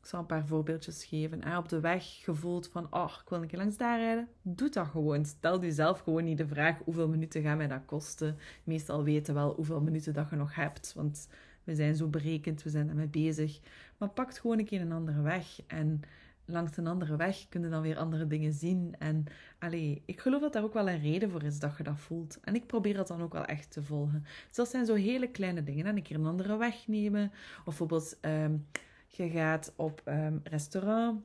ik 0.00 0.06
zal 0.06 0.20
een 0.20 0.26
paar 0.26 0.46
voorbeeldjes 0.46 1.04
geven. 1.04 1.42
En 1.42 1.56
op 1.56 1.68
de 1.68 1.80
weg 1.80 2.20
gevoeld 2.22 2.68
van, 2.68 2.86
oh, 2.90 3.18
ik 3.22 3.28
wil 3.28 3.42
een 3.42 3.48
keer 3.48 3.58
langs 3.58 3.76
daar 3.76 3.98
rijden. 3.98 4.28
Doe 4.42 4.68
dat 4.68 4.86
gewoon. 4.86 5.24
Stel 5.24 5.60
jezelf 5.60 6.00
gewoon 6.00 6.24
niet 6.24 6.38
de 6.38 6.46
vraag, 6.46 6.78
hoeveel 6.84 7.08
minuten 7.08 7.42
gaan 7.42 7.56
mij 7.56 7.68
dat 7.68 7.84
kosten? 7.84 8.38
Meestal 8.64 9.04
weten 9.04 9.34
wel 9.34 9.54
hoeveel 9.54 9.80
minuten 9.80 10.14
dat 10.14 10.30
je 10.30 10.36
nog 10.36 10.54
hebt, 10.54 10.92
want 10.96 11.28
we 11.64 11.74
zijn 11.74 11.96
zo 11.96 12.08
berekend, 12.08 12.62
we 12.62 12.70
zijn 12.70 12.88
ermee 12.88 13.08
bezig. 13.08 13.60
Maar 13.98 14.08
pak 14.08 14.36
gewoon 14.36 14.58
een 14.58 14.64
keer 14.64 14.80
een 14.80 14.92
andere 14.92 15.22
weg. 15.22 15.60
En 15.66 16.00
langs 16.44 16.76
een 16.76 16.86
andere 16.86 17.16
weg 17.16 17.48
kun 17.48 17.62
je 17.62 17.68
dan 17.68 17.82
weer 17.82 17.96
andere 17.96 18.26
dingen 18.26 18.52
zien. 18.52 18.94
En 18.98 19.24
allee, 19.58 20.02
ik 20.04 20.20
geloof 20.20 20.40
dat 20.40 20.52
daar 20.52 20.62
ook 20.62 20.72
wel 20.72 20.88
een 20.88 21.00
reden 21.00 21.30
voor 21.30 21.42
is 21.42 21.58
dat 21.58 21.76
je 21.76 21.82
dat 21.82 21.98
voelt. 21.98 22.40
En 22.40 22.54
ik 22.54 22.66
probeer 22.66 22.94
dat 22.94 23.08
dan 23.08 23.22
ook 23.22 23.32
wel 23.32 23.44
echt 23.44 23.70
te 23.70 23.82
volgen. 23.82 24.24
Dus 24.46 24.56
dat 24.56 24.68
zijn 24.68 24.86
zo 24.86 24.94
hele 24.94 25.30
kleine 25.30 25.62
dingen. 25.62 25.86
En 25.86 25.96
een 25.96 26.02
keer 26.02 26.16
een 26.16 26.26
andere 26.26 26.56
weg 26.56 26.86
nemen. 26.86 27.30
Of 27.58 27.64
bijvoorbeeld, 27.64 28.18
ehm, 28.20 28.56
je 29.08 29.28
gaat 29.28 29.72
op 29.76 30.02
um, 30.04 30.40
restaurant. 30.44 31.22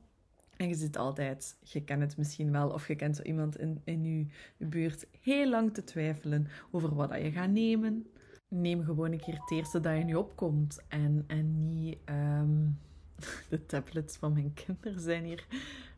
En 0.56 0.68
je 0.68 0.74
zit 0.74 0.96
altijd, 0.96 1.56
je 1.62 1.84
kent 1.84 2.02
het 2.02 2.16
misschien 2.16 2.52
wel, 2.52 2.70
of 2.70 2.88
je 2.88 2.96
kent 2.96 3.16
zo 3.16 3.22
iemand 3.22 3.58
in, 3.58 3.80
in 3.84 4.04
je, 4.04 4.26
buurt, 4.66 5.06
heel 5.20 5.48
lang 5.48 5.74
te 5.74 5.84
twijfelen 5.84 6.48
over 6.70 6.94
wat 6.94 7.14
je 7.14 7.30
gaat 7.30 7.50
nemen. 7.50 8.06
Neem 8.48 8.84
gewoon 8.84 9.12
een 9.12 9.20
keer 9.20 9.34
het 9.34 9.50
eerste 9.50 9.80
dat 9.80 9.96
je 9.96 10.04
nu 10.04 10.14
opkomt. 10.14 10.80
En, 10.88 11.24
en 11.26 11.64
niet... 11.64 11.98
Um, 12.04 12.78
de 13.50 13.66
tablets 13.66 14.16
van 14.16 14.32
mijn 14.32 14.54
kinderen 14.54 15.00
zijn 15.00 15.24
hier 15.24 15.46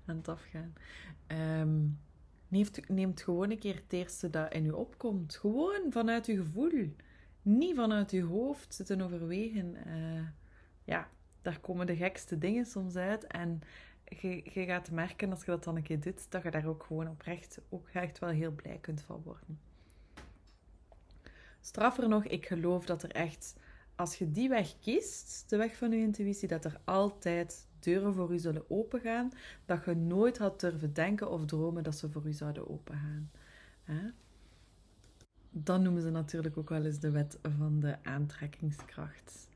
aan 0.07 0.17
het 0.17 0.29
afgaan. 0.29 0.73
Um, 1.61 1.99
neemt, 2.49 2.89
neemt 2.89 3.23
gewoon 3.23 3.51
een 3.51 3.59
keer 3.59 3.75
het 3.75 3.93
eerste 3.93 4.31
dat 4.31 4.53
in 4.53 4.67
u 4.67 4.71
opkomt. 4.71 5.37
Gewoon 5.37 5.83
vanuit 5.91 6.27
uw 6.27 6.43
gevoel. 6.43 6.95
Niet 7.43 7.77
vanuit 7.77 8.11
uw 8.11 8.29
hoofd 8.29 8.75
zitten 8.75 9.01
overwegen. 9.01 9.77
Uh, 9.87 10.23
ja, 10.85 11.09
daar 11.43 11.61
komen 11.61 11.87
de 11.87 11.97
gekste 11.97 12.39
dingen 12.39 12.67
soms 12.67 12.97
uit. 12.97 13.27
En 13.27 13.63
je, 14.05 14.51
je 14.53 14.65
gaat 14.65 14.91
merken 14.91 15.31
als 15.31 15.41
je 15.41 15.51
dat 15.51 15.65
dan 15.65 15.77
een 15.77 15.83
keer 15.83 16.01
doet, 16.01 16.31
dat 16.31 16.43
je 16.43 16.51
daar 16.51 16.67
ook 16.67 16.83
gewoon 16.83 17.09
oprecht 17.09 17.61
ook 17.69 17.89
echt 17.89 18.19
wel 18.19 18.29
heel 18.29 18.53
blij 18.53 18.79
kunt 18.81 19.03
van 19.03 19.23
worden. 19.25 19.61
Straffer 21.61 22.09
nog, 22.09 22.25
ik 22.25 22.47
geloof 22.47 22.85
dat 22.85 23.03
er 23.03 23.11
echt 23.11 23.55
als 24.01 24.17
je 24.17 24.31
die 24.31 24.49
weg 24.49 24.79
kiest, 24.79 25.45
de 25.49 25.57
weg 25.57 25.77
van 25.77 25.91
je 25.91 25.97
intuïtie, 25.97 26.49
dat 26.49 26.65
er 26.65 26.81
altijd 26.85 27.67
deuren 27.81 28.15
voor 28.15 28.33
u 28.33 28.39
zullen 28.39 28.71
opengaan, 28.71 29.31
dat 29.65 29.85
je 29.85 29.95
nooit 29.95 30.39
had 30.39 30.61
durven 30.61 30.93
denken 30.93 31.31
of 31.31 31.45
dromen 31.45 31.83
dat 31.83 31.97
ze 31.97 32.11
voor 32.11 32.27
u 32.27 32.33
zouden 32.33 32.71
opengaan. 32.71 33.31
Hè? 33.85 34.11
Dan 35.51 35.83
noemen 35.83 36.03
ze 36.03 36.11
natuurlijk 36.11 36.57
ook 36.57 36.69
wel 36.69 36.85
eens 36.85 36.99
de 36.99 37.11
wet 37.11 37.39
van 37.59 37.81
de 37.81 37.97
aantrekkingskracht. 38.03 39.49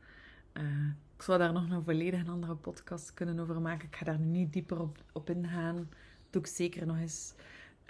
Uh, 0.53 0.89
ik 1.17 1.23
zou 1.23 1.39
daar 1.39 1.53
nog 1.53 1.71
een 1.71 1.85
volledig 1.85 2.29
andere 2.29 2.57
podcast 2.57 3.15
kunnen 3.15 3.39
over 3.39 3.61
maken. 3.61 3.89
Ik 3.89 3.97
ga 3.97 4.05
daar 4.05 4.19
nu 4.19 4.27
niet 4.27 4.53
dieper 4.53 4.81
op, 4.81 5.03
op 5.13 5.31
ingaan. 5.31 5.77
Dat 5.77 5.87
doe 6.31 6.43
ik 6.43 6.49
zeker 6.49 6.87
nog 6.87 6.99
eens. 6.99 7.35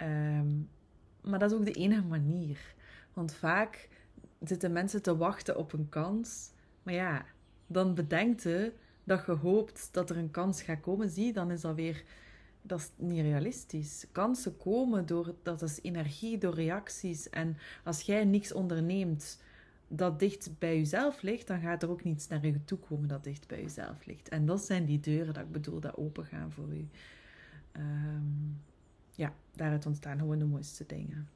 Um, 0.01 0.69
maar 1.21 1.39
dat 1.39 1.51
is 1.51 1.57
ook 1.57 1.65
de 1.65 1.71
enige 1.71 2.05
manier. 2.05 2.75
Want 3.13 3.33
vaak 3.33 3.89
zitten 4.47 4.71
mensen 4.71 5.01
te 5.01 5.17
wachten 5.17 5.57
op 5.57 5.73
een 5.73 5.89
kans. 5.89 6.51
Maar 6.83 6.93
ja, 6.93 7.25
dan 7.67 7.93
bedenkt 7.93 8.43
je 8.43 8.73
dat 9.03 9.25
je 9.25 9.31
hoopt 9.31 9.89
dat 9.91 10.09
er 10.09 10.17
een 10.17 10.31
kans 10.31 10.61
gaat 10.61 10.79
komen. 10.79 11.09
Zie, 11.09 11.33
dan 11.33 11.51
is 11.51 11.61
dat 11.61 11.75
weer... 11.75 12.03
Dat 12.61 12.79
is 12.79 12.91
niet 12.95 13.21
realistisch. 13.21 14.05
Kansen 14.11 14.57
komen 14.57 15.05
door... 15.05 15.35
Dat 15.43 15.61
is 15.61 15.81
energie, 15.81 16.37
door 16.37 16.53
reacties. 16.53 17.29
En 17.29 17.57
als 17.83 18.01
jij 18.01 18.25
niks 18.25 18.53
onderneemt 18.53 19.39
dat 19.87 20.19
dicht 20.19 20.49
bij 20.59 20.77
jezelf 20.77 21.21
ligt, 21.21 21.47
dan 21.47 21.59
gaat 21.59 21.83
er 21.83 21.89
ook 21.89 22.03
niets 22.03 22.27
naar 22.27 22.45
je 22.45 22.63
toe 22.63 22.77
komen 22.77 23.07
dat 23.07 23.23
dicht 23.23 23.47
bij 23.47 23.61
jezelf 23.61 24.05
ligt. 24.05 24.29
En 24.29 24.45
dat 24.45 24.65
zijn 24.65 24.85
die 24.85 24.99
deuren 24.99 25.33
dat 25.33 25.43
ik 25.43 25.51
bedoel, 25.51 25.79
dat 25.79 25.97
open 25.97 26.25
gaan 26.25 26.51
voor 26.51 26.75
u. 26.75 26.87
Um, 27.77 28.61
ja, 29.11 29.33
daaruit 29.51 29.85
ontstaan 29.85 30.19
gewoon 30.19 30.39
de 30.39 30.45
mooiste 30.45 30.85
dingen. 30.85 31.27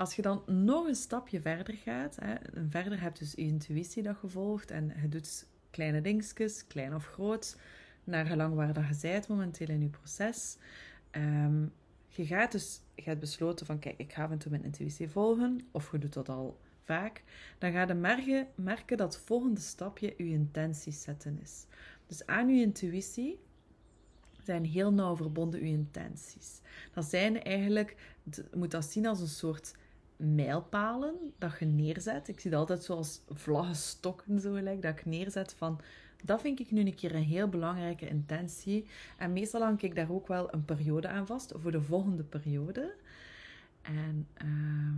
Als 0.00 0.16
je 0.16 0.22
dan 0.22 0.42
nog 0.46 0.86
een 0.86 0.94
stapje 0.94 1.40
verder 1.40 1.74
gaat, 1.74 2.16
hè, 2.20 2.32
en 2.32 2.70
verder 2.70 3.00
hebt 3.00 3.18
dus 3.18 3.30
je 3.30 3.36
intuïtie 3.36 4.02
dat 4.02 4.16
gevolgd 4.16 4.70
en 4.70 4.92
je 5.02 5.08
doet 5.08 5.46
kleine 5.70 6.00
dingetjes, 6.00 6.66
klein 6.66 6.94
of 6.94 7.06
groot, 7.06 7.56
naar 8.04 8.26
gelang 8.26 8.54
waar 8.54 8.72
dat 8.72 8.86
je 8.86 8.94
zijt 8.94 9.28
momenteel 9.28 9.68
in 9.68 9.80
je 9.80 9.88
proces. 9.88 10.56
Um, 11.12 11.72
je 12.08 12.26
gaat 12.26 12.52
dus, 12.52 12.80
je 12.94 13.02
hebt 13.02 13.20
besloten 13.20 13.66
van 13.66 13.78
kijk, 13.78 13.98
ik 13.98 14.12
ga 14.12 14.24
af 14.24 14.36
toe 14.36 14.50
mijn 14.50 14.64
intuïtie 14.64 15.10
volgen, 15.10 15.60
of 15.70 15.92
je 15.92 15.98
doet 15.98 16.12
dat 16.12 16.28
al 16.28 16.60
vaak, 16.84 17.22
dan 17.58 17.72
ga 17.72 17.86
je 17.86 17.94
merken, 17.94 18.48
merken 18.54 18.96
dat 18.96 19.14
het 19.14 19.22
volgende 19.22 19.60
stapje 19.60 20.14
je 20.16 20.28
intenties 20.28 21.02
zetten 21.02 21.38
is. 21.42 21.66
Dus 22.06 22.26
aan 22.26 22.48
je 22.48 22.62
intuïtie 22.62 23.38
zijn 24.44 24.64
heel 24.64 24.92
nauw 24.92 25.16
verbonden 25.16 25.60
je 25.60 25.66
intenties. 25.66 26.60
Dat 26.92 27.04
zijn 27.04 27.42
eigenlijk, 27.42 27.96
je 28.22 28.44
moet 28.54 28.70
dat 28.70 28.84
zien 28.84 29.06
als 29.06 29.20
een 29.20 29.28
soort 29.28 29.78
mijlpalen 30.20 31.14
dat 31.38 31.58
je 31.58 31.66
neerzet. 31.66 32.28
Ik 32.28 32.40
zie 32.40 32.50
dat 32.50 32.60
altijd 32.60 32.82
zoals 32.82 33.20
vlaggenstokken, 33.28 34.40
zo 34.40 34.52
gelijk, 34.52 34.82
dat 34.82 34.98
ik 34.98 35.06
neerzet 35.06 35.54
van... 35.54 35.80
Dat 36.24 36.40
vind 36.40 36.60
ik 36.60 36.70
nu 36.70 36.80
een 36.80 36.94
keer 36.94 37.14
een 37.14 37.22
heel 37.22 37.48
belangrijke 37.48 38.08
intentie. 38.08 38.86
En 39.18 39.32
meestal 39.32 39.62
hang 39.62 39.80
ik 39.80 39.94
daar 39.94 40.10
ook 40.10 40.26
wel 40.26 40.54
een 40.54 40.64
periode 40.64 41.08
aan 41.08 41.26
vast, 41.26 41.52
voor 41.56 41.72
de 41.72 41.82
volgende 41.82 42.22
periode. 42.22 42.94
En 43.82 44.26
uh, 44.44 44.94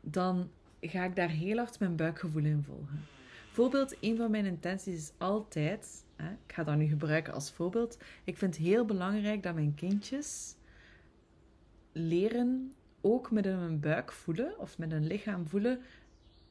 dan 0.00 0.50
ga 0.80 1.04
ik 1.04 1.16
daar 1.16 1.28
heel 1.28 1.56
hard 1.56 1.78
mijn 1.78 1.96
buikgevoel 1.96 2.44
in 2.44 2.62
volgen. 2.62 3.04
Bijvoorbeeld, 3.44 3.96
een 4.00 4.16
van 4.16 4.30
mijn 4.30 4.44
intenties 4.44 4.94
is 4.94 5.12
altijd, 5.18 6.04
hè, 6.16 6.30
ik 6.30 6.52
ga 6.52 6.64
dat 6.64 6.76
nu 6.76 6.86
gebruiken 6.86 7.32
als 7.32 7.52
voorbeeld, 7.52 7.98
ik 8.24 8.36
vind 8.36 8.56
het 8.56 8.64
heel 8.64 8.84
belangrijk 8.84 9.42
dat 9.42 9.54
mijn 9.54 9.74
kindjes 9.74 10.54
leren 11.92 12.74
ook 13.00 13.30
met 13.30 13.44
hun 13.44 13.80
buik 13.80 14.12
voelen 14.12 14.58
of 14.58 14.78
met 14.78 14.90
hun 14.90 15.06
lichaam 15.06 15.46
voelen 15.46 15.80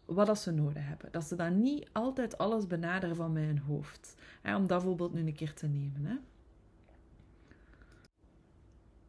wat 0.06 0.28
dat 0.28 0.40
ze 0.40 0.52
nodig 0.52 0.88
hebben. 0.88 1.12
Dat 1.12 1.24
ze 1.24 1.36
dan 1.36 1.62
niet 1.62 1.90
altijd 1.92 2.38
alles 2.38 2.68
benaderen 2.68 3.16
van 3.16 3.32
mijn 3.32 3.60
hoofd. 3.60 4.16
Hè, 4.42 4.56
om 4.56 4.68
dat 4.68 4.78
bijvoorbeeld 4.78 5.14
nu 5.14 5.28
een 5.28 5.36
keer 5.36 5.54
te 5.54 5.68
nemen. 5.68 6.06
Hè. 6.06 6.16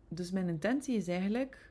Dus 0.08 0.30
mijn 0.30 0.48
intentie 0.48 0.96
is 0.96 1.08
eigenlijk 1.08 1.70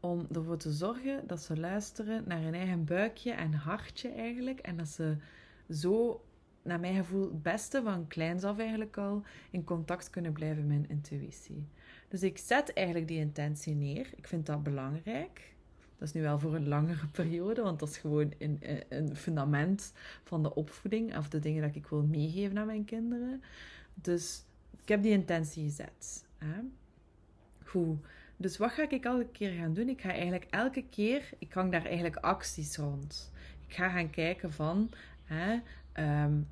om 0.00 0.26
ervoor 0.32 0.56
te 0.56 0.72
zorgen 0.72 1.26
dat 1.26 1.40
ze 1.40 1.56
luisteren 1.56 2.24
naar 2.26 2.42
hun 2.42 2.54
eigen 2.54 2.84
buikje 2.84 3.32
en 3.32 3.52
hartje 3.52 4.08
eigenlijk. 4.08 4.58
En 4.58 4.76
dat 4.76 4.88
ze 4.88 5.16
zo, 5.70 6.24
naar 6.62 6.80
mijn 6.80 6.94
gevoel, 6.94 7.22
het 7.22 7.42
beste 7.42 7.82
van 7.82 8.06
kleins 8.06 8.44
af 8.44 8.58
eigenlijk 8.58 8.96
al 8.96 9.22
in 9.50 9.64
contact 9.64 10.10
kunnen 10.10 10.32
blijven 10.32 10.66
met 10.66 10.78
mijn 10.78 10.90
intuïtie. 10.90 11.68
Dus 12.10 12.22
ik 12.22 12.38
zet 12.38 12.72
eigenlijk 12.72 13.08
die 13.08 13.18
intentie 13.18 13.74
neer. 13.74 14.10
Ik 14.16 14.26
vind 14.26 14.46
dat 14.46 14.62
belangrijk. 14.62 15.54
Dat 15.98 16.08
is 16.08 16.14
nu 16.14 16.22
wel 16.22 16.38
voor 16.38 16.54
een 16.54 16.68
langere 16.68 17.06
periode, 17.18 17.62
want 17.62 17.78
dat 17.78 17.88
is 17.88 17.96
gewoon 17.96 18.32
een, 18.38 18.60
een 18.88 19.16
fundament 19.16 19.92
van 20.24 20.42
de 20.42 20.54
opvoeding 20.54 21.16
of 21.16 21.28
de 21.28 21.38
dingen 21.38 21.62
dat 21.62 21.74
ik 21.74 21.86
wil 21.86 22.02
meegeven 22.02 22.58
aan 22.58 22.66
mijn 22.66 22.84
kinderen. 22.84 23.42
Dus 23.94 24.44
ik 24.82 24.88
heb 24.88 25.02
die 25.02 25.12
intentie 25.12 25.64
gezet. 25.64 26.24
Hè? 26.38 26.60
Goed. 27.64 27.98
Dus 28.36 28.56
wat 28.56 28.72
ga 28.72 28.90
ik 28.90 29.04
elke 29.04 29.28
keer 29.32 29.52
gaan 29.52 29.74
doen? 29.74 29.88
Ik 29.88 30.00
ga 30.00 30.10
eigenlijk 30.10 30.46
elke 30.50 30.84
keer, 30.90 31.30
ik 31.38 31.52
hang 31.52 31.72
daar 31.72 31.84
eigenlijk 31.84 32.16
acties 32.16 32.76
rond. 32.76 33.32
Ik 33.66 33.74
ga 33.74 33.88
gaan 33.88 34.10
kijken 34.10 34.52
van, 34.52 34.90
hè, 35.24 35.58
um, 36.24 36.48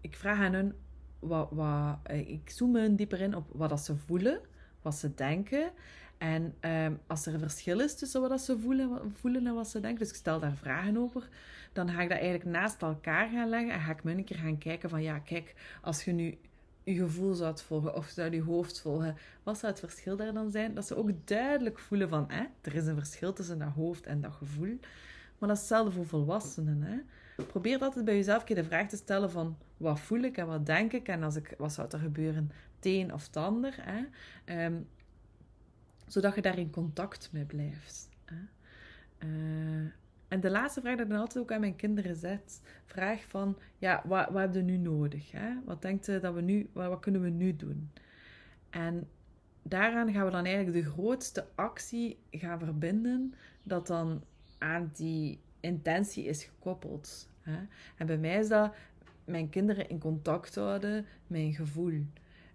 ik 0.00 0.16
vraag 0.16 0.38
aan 0.38 0.52
hun, 0.52 0.74
wat, 1.20 1.48
wat, 1.50 1.98
eh, 2.02 2.28
ik 2.28 2.50
zoom 2.50 2.76
in 2.76 2.96
dieper 2.96 3.20
in 3.20 3.34
op 3.36 3.46
wat 3.52 3.68
dat 3.68 3.80
ze 3.80 3.96
voelen, 3.96 4.40
wat 4.82 4.94
ze 4.94 5.14
denken. 5.14 5.70
En 6.18 6.54
um, 6.60 6.98
als 7.06 7.26
er 7.26 7.34
een 7.34 7.40
verschil 7.40 7.80
is 7.80 7.94
tussen 7.94 8.20
wat 8.20 8.30
dat 8.30 8.40
ze 8.40 8.58
voelen, 8.58 9.12
voelen 9.14 9.46
en 9.46 9.54
wat 9.54 9.68
ze 9.68 9.80
denken, 9.80 9.98
dus 9.98 10.08
ik 10.08 10.14
stel 10.14 10.40
daar 10.40 10.56
vragen 10.56 10.96
over, 10.96 11.28
dan 11.72 11.88
ga 11.88 12.02
ik 12.02 12.08
dat 12.08 12.18
eigenlijk 12.18 12.50
naast 12.50 12.82
elkaar 12.82 13.28
gaan 13.28 13.48
leggen 13.48 13.72
en 13.72 13.80
ga 13.80 13.90
ik 13.90 14.04
me 14.04 14.12
een 14.12 14.24
keer 14.24 14.36
gaan 14.36 14.58
kijken 14.58 14.90
van, 14.90 15.02
ja, 15.02 15.18
kijk, 15.18 15.54
als 15.82 16.04
je 16.04 16.12
nu 16.12 16.38
je 16.82 16.94
gevoel 16.94 17.34
zou 17.34 17.58
volgen 17.58 17.94
of 17.94 18.06
zou 18.06 18.30
je 18.30 18.42
hoofd 18.42 18.80
volgen, 18.80 19.16
wat 19.42 19.58
zou 19.58 19.72
het 19.72 19.80
verschil 19.80 20.16
daar 20.16 20.32
dan 20.32 20.50
zijn? 20.50 20.74
Dat 20.74 20.86
ze 20.86 20.96
ook 20.96 21.10
duidelijk 21.24 21.78
voelen 21.78 22.08
van, 22.08 22.24
hè, 22.28 22.44
er 22.60 22.74
is 22.74 22.86
een 22.86 22.94
verschil 22.94 23.32
tussen 23.32 23.58
dat 23.58 23.68
hoofd 23.68 24.06
en 24.06 24.20
dat 24.20 24.32
gevoel. 24.32 24.78
Maar 25.38 25.48
dat 25.48 25.58
is 25.58 25.58
hetzelfde 25.58 25.92
voor 25.92 26.06
volwassenen. 26.06 26.82
Hè? 26.82 26.96
Probeer 27.46 27.78
altijd 27.78 28.04
bij 28.04 28.14
jezelf 28.14 28.44
de 28.44 28.64
vraag 28.64 28.88
te 28.88 28.96
stellen 28.96 29.30
van 29.30 29.56
wat 29.76 30.00
voel 30.00 30.20
ik 30.20 30.36
en 30.36 30.46
wat 30.46 30.66
denk 30.66 30.92
ik 30.92 31.08
en 31.08 31.22
als 31.22 31.36
ik, 31.36 31.54
wat 31.58 31.72
zou 31.72 31.88
er 31.90 31.98
gebeuren, 31.98 32.50
het 32.76 32.86
een 32.86 33.12
of 33.12 33.26
het 33.26 33.36
ander. 33.36 33.76
Hè? 33.80 34.04
Um, 34.64 34.88
zodat 36.06 36.34
je 36.34 36.42
daar 36.42 36.58
in 36.58 36.70
contact 36.70 37.28
mee 37.32 37.44
blijft. 37.44 38.08
Hè? 38.24 38.36
Uh, 39.28 39.90
en 40.28 40.40
de 40.40 40.50
laatste 40.50 40.80
vraag 40.80 40.94
die 40.94 41.04
ik 41.04 41.10
dan 41.10 41.20
altijd 41.20 41.44
ook 41.44 41.52
aan 41.52 41.60
mijn 41.60 41.76
kinderen 41.76 42.16
zet, 42.16 42.62
vraag 42.84 43.24
van, 43.28 43.56
ja, 43.78 44.02
wat, 44.06 44.28
wat 44.30 44.40
heb 44.40 44.54
je 44.54 44.62
nu 44.62 44.76
nodig? 44.76 45.30
Hè? 45.30 45.54
Wat 45.64 45.82
denkt 45.82 46.20
dat 46.22 46.34
we 46.34 46.40
nu, 46.40 46.68
wat, 46.72 46.88
wat 46.88 47.00
kunnen 47.00 47.22
we 47.22 47.28
nu 47.28 47.56
doen? 47.56 47.90
En 48.70 49.08
daaraan 49.62 50.12
gaan 50.12 50.24
we 50.24 50.30
dan 50.30 50.44
eigenlijk 50.44 50.84
de 50.84 50.90
grootste 50.90 51.46
actie 51.54 52.18
gaan 52.30 52.58
verbinden, 52.58 53.34
dat 53.62 53.86
dan 53.86 54.22
aan 54.58 54.90
die 54.94 55.40
intentie 55.60 56.24
is 56.24 56.44
gekoppeld. 56.44 57.28
Hè? 57.40 57.58
En 57.96 58.06
bij 58.06 58.18
mij 58.18 58.38
is 58.38 58.48
dat 58.48 58.74
mijn 59.24 59.48
kinderen 59.48 59.88
in 59.88 59.98
contact 59.98 60.54
houden 60.54 61.06
met 61.26 61.40
een 61.40 61.54
gevoel. 61.54 62.04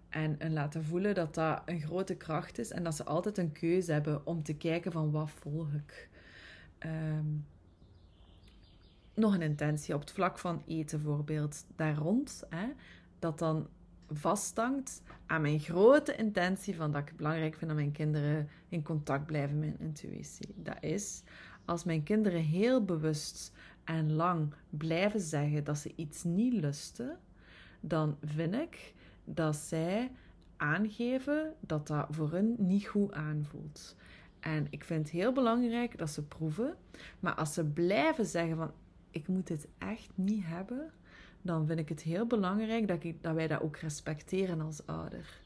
En, 0.08 0.38
en 0.38 0.52
laten 0.52 0.84
voelen 0.84 1.14
dat 1.14 1.34
dat 1.34 1.62
een 1.64 1.80
grote 1.80 2.14
kracht 2.14 2.58
is 2.58 2.70
en 2.70 2.82
dat 2.82 2.94
ze 2.94 3.04
altijd 3.04 3.38
een 3.38 3.52
keuze 3.52 3.92
hebben 3.92 4.26
om 4.26 4.42
te 4.42 4.56
kijken 4.56 4.92
van 4.92 5.10
wat 5.10 5.30
volg 5.30 5.72
ik. 5.72 6.08
Ehm, 6.78 7.26
nog 9.14 9.34
een 9.34 9.42
intentie 9.42 9.94
op 9.94 10.00
het 10.00 10.10
vlak 10.10 10.38
van 10.38 10.62
eten 10.66 11.02
bijvoorbeeld. 11.02 11.64
Daar 11.76 11.94
rond, 11.94 12.44
hè, 12.48 12.66
dat 13.18 13.38
dan 13.38 13.68
vasthangt 14.10 15.02
aan 15.26 15.42
mijn 15.42 15.60
grote 15.60 16.16
intentie 16.16 16.76
van 16.76 16.92
dat 16.92 17.08
ik 17.08 17.16
belangrijk 17.16 17.54
vind 17.54 17.70
dat 17.70 17.78
mijn 17.78 17.92
kinderen 17.92 18.48
in 18.68 18.82
contact 18.82 19.26
blijven 19.26 19.58
met 19.58 19.68
hun 19.68 19.86
intuïtie. 19.86 20.54
Dat 20.56 20.76
is, 20.80 21.22
als 21.66 21.84
mijn 21.84 22.02
kinderen 22.02 22.42
heel 22.42 22.84
bewust 22.84 23.52
en 23.84 24.12
lang 24.12 24.54
blijven 24.70 25.20
zeggen 25.20 25.64
dat 25.64 25.78
ze 25.78 25.92
iets 25.96 26.24
niet 26.24 26.52
lusten, 26.52 27.18
dan 27.80 28.16
vind 28.24 28.54
ik 28.54 28.94
dat 29.24 29.56
zij 29.56 30.10
aangeven 30.56 31.54
dat 31.60 31.86
dat 31.86 32.06
voor 32.10 32.30
hun 32.30 32.54
niet 32.58 32.86
goed 32.86 33.12
aanvoelt. 33.12 33.96
En 34.40 34.66
ik 34.70 34.84
vind 34.84 35.00
het 35.00 35.10
heel 35.10 35.32
belangrijk 35.32 35.98
dat 35.98 36.10
ze 36.10 36.22
proeven, 36.22 36.74
maar 37.20 37.34
als 37.34 37.54
ze 37.54 37.64
blijven 37.64 38.26
zeggen 38.26 38.56
van 38.56 38.70
ik 39.10 39.28
moet 39.28 39.46
dit 39.46 39.68
echt 39.78 40.10
niet 40.14 40.44
hebben, 40.44 40.92
dan 41.42 41.66
vind 41.66 41.78
ik 41.78 41.88
het 41.88 42.02
heel 42.02 42.26
belangrijk 42.26 42.88
dat, 42.88 43.04
ik, 43.04 43.22
dat 43.22 43.34
wij 43.34 43.48
dat 43.48 43.60
ook 43.60 43.76
respecteren 43.76 44.60
als 44.60 44.86
ouder. 44.86 45.40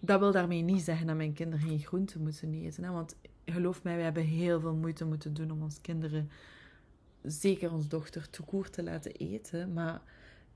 Dat 0.00 0.20
wil 0.20 0.32
daarmee 0.32 0.62
niet 0.62 0.82
zeggen 0.82 1.06
dat 1.06 1.16
mijn 1.16 1.32
kinderen 1.32 1.68
geen 1.68 1.78
groenten 1.78 2.22
moeten 2.22 2.54
eten. 2.54 2.84
Hè? 2.84 2.90
Want 2.90 3.16
geloof 3.52 3.82
mij, 3.82 3.96
we 3.96 4.02
hebben 4.02 4.22
heel 4.22 4.60
veel 4.60 4.74
moeite 4.74 5.04
moeten 5.04 5.34
doen 5.34 5.50
om 5.50 5.62
onze 5.62 5.80
kinderen, 5.80 6.30
zeker 7.22 7.72
ons 7.72 7.88
dochter, 7.88 8.30
toekoer 8.30 8.70
te 8.70 8.82
laten 8.82 9.12
eten. 9.12 9.72
Maar 9.72 10.02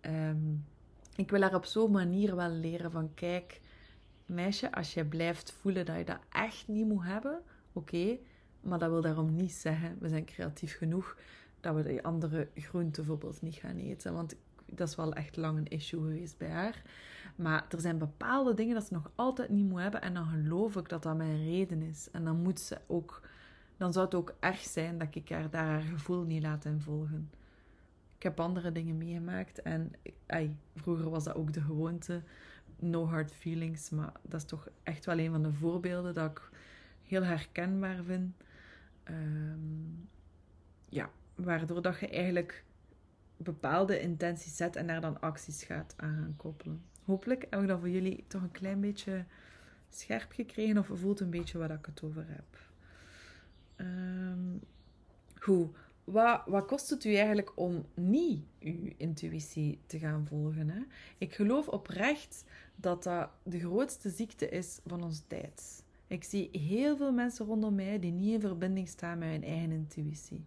ehm, 0.01 0.55
ik 1.17 1.31
wil 1.31 1.41
haar 1.41 1.55
op 1.55 1.65
zo'n 1.65 1.91
manier 1.91 2.37
wel 2.37 2.51
leren 2.51 2.91
van, 2.91 3.15
kijk, 3.15 3.61
meisje, 4.27 4.73
als 4.73 4.95
je 4.95 5.05
blijft 5.05 5.53
voelen 5.53 5.87
dat 5.87 5.97
je 5.97 6.05
dat 6.05 6.21
echt 6.31 6.69
niet 6.69 6.87
moet 6.87 7.05
hebben, 7.05 7.41
oké, 7.73 8.19
maar 8.61 8.79
dat 8.79 8.91
wil 8.91 9.01
daarom 9.01 9.35
niet 9.35 9.53
zeggen, 9.53 9.97
we 10.01 10.09
zijn 10.09 10.25
creatief 10.25 10.77
genoeg 10.77 11.17
dat 11.61 11.75
we 11.75 11.83
die 11.83 12.03
andere 12.03 12.49
groenten 12.55 13.05
bijvoorbeeld 13.05 13.43
niet 13.43 13.55
gaan 13.55 13.77
eten. 13.77 14.15
Want 14.15 14.35
dat 14.77 14.89
is 14.89 14.97
wel 14.97 15.13
echt 15.13 15.37
lang 15.37 15.59
een 15.59 15.69
issue 15.69 16.01
geweest 16.01 16.39
bij 16.39 16.51
haar. 16.51 16.83
Maar 17.37 17.65
er 17.69 17.81
zijn 17.81 17.99
bepaalde 17.99 18.55
dingen 18.55 18.75
dat 18.75 18.85
ze 18.85 18.93
nog 18.93 19.11
altijd 19.15 19.49
niet 19.49 19.69
moet 19.69 19.81
hebben. 19.81 20.03
En 20.03 20.15
dan 20.15 20.27
geloof 20.27 20.77
ik 20.77 20.89
dat 20.89 21.03
dat 21.03 21.17
mijn 21.17 21.45
reden 21.45 21.83
is. 21.83 22.09
En 22.11 22.25
dan 22.25 22.43
moet 22.43 22.61
ze 22.61 22.79
ook... 22.87 23.23
Dan 23.77 23.93
zou 23.93 24.05
het 24.05 24.15
ook 24.15 24.35
erg 24.41 24.61
zijn 24.61 24.99
dat 24.99 25.15
ik 25.15 25.29
haar 25.29 25.51
daar 25.51 25.67
haar 25.67 25.81
gevoel 25.81 26.23
niet 26.23 26.43
laat 26.43 26.67
volgen. 26.79 27.31
Ik 28.17 28.23
heb 28.23 28.41
andere 28.41 28.73
dingen 28.73 28.99
meegemaakt. 28.99 29.63
En 29.63 29.93
ay, 30.27 30.57
vroeger 30.77 31.11
was 31.11 31.25
dat 31.25 31.35
ook 31.35 31.53
de 31.53 31.61
gewoonte. 31.61 32.23
No 32.79 33.07
hard 33.07 33.33
feelings. 33.33 33.91
Maar 33.91 34.13
dat 34.23 34.41
is 34.41 34.47
toch 34.47 34.69
echt 34.83 35.05
wel 35.05 35.19
een 35.19 35.31
van 35.31 35.43
de 35.43 35.53
voorbeelden 35.53 36.15
dat 36.15 36.31
ik 36.31 36.51
heel 37.03 37.23
herkenbaar 37.23 38.03
vind. 38.03 38.35
Um, 39.11 40.09
ja, 40.89 41.11
waardoor 41.35 41.83
dat 41.83 41.99
je 41.99 42.09
eigenlijk 42.09 42.64
bepaalde 43.45 44.01
intenties 44.01 44.57
zet 44.57 44.77
en 44.77 44.87
daar 44.87 45.01
dan 45.01 45.21
acties 45.21 45.63
gaat 45.63 45.95
aan 45.97 46.35
koppelen. 46.37 46.83
Hopelijk 47.05 47.47
heb 47.51 47.61
ik 47.61 47.69
dat 47.69 47.79
voor 47.79 47.91
jullie 47.91 48.25
toch 48.27 48.43
een 48.43 48.51
klein 48.51 48.81
beetje 48.81 49.25
scherp 49.91 50.33
gekregen 50.33 50.79
of 50.79 50.91
voelt 50.93 51.21
een 51.21 51.31
beetje 51.31 51.59
wat 51.59 51.71
ik 51.71 51.87
het 51.87 52.03
over 52.03 52.25
heb. 52.29 52.59
Um, 53.77 54.61
goed, 55.35 55.77
wat, 56.05 56.43
wat 56.47 56.67
kost 56.67 56.91
het 56.91 57.05
u 57.05 57.15
eigenlijk 57.15 57.53
om 57.55 57.87
niet 57.95 58.45
uw 58.61 58.93
intuïtie 58.97 59.79
te 59.87 59.99
gaan 59.99 60.27
volgen? 60.27 60.69
Hè? 60.69 60.81
Ik 61.19 61.35
geloof 61.35 61.69
oprecht 61.69 62.45
dat 62.77 63.03
dat 63.03 63.29
de 63.43 63.59
grootste 63.59 64.11
ziekte 64.11 64.49
is 64.49 64.81
van 64.87 65.03
onze 65.03 65.27
tijd. 65.27 65.83
Ik 66.07 66.25
zie 66.25 66.49
heel 66.53 66.97
veel 66.97 67.13
mensen 67.13 67.47
rondom 67.47 67.75
mij 67.75 67.99
die 67.99 68.13
niet 68.13 68.33
in 68.33 68.41
verbinding 68.41 68.89
staan 68.89 69.19
met 69.19 69.29
hun 69.29 69.45
eigen 69.45 69.71
intuïtie. 69.71 70.45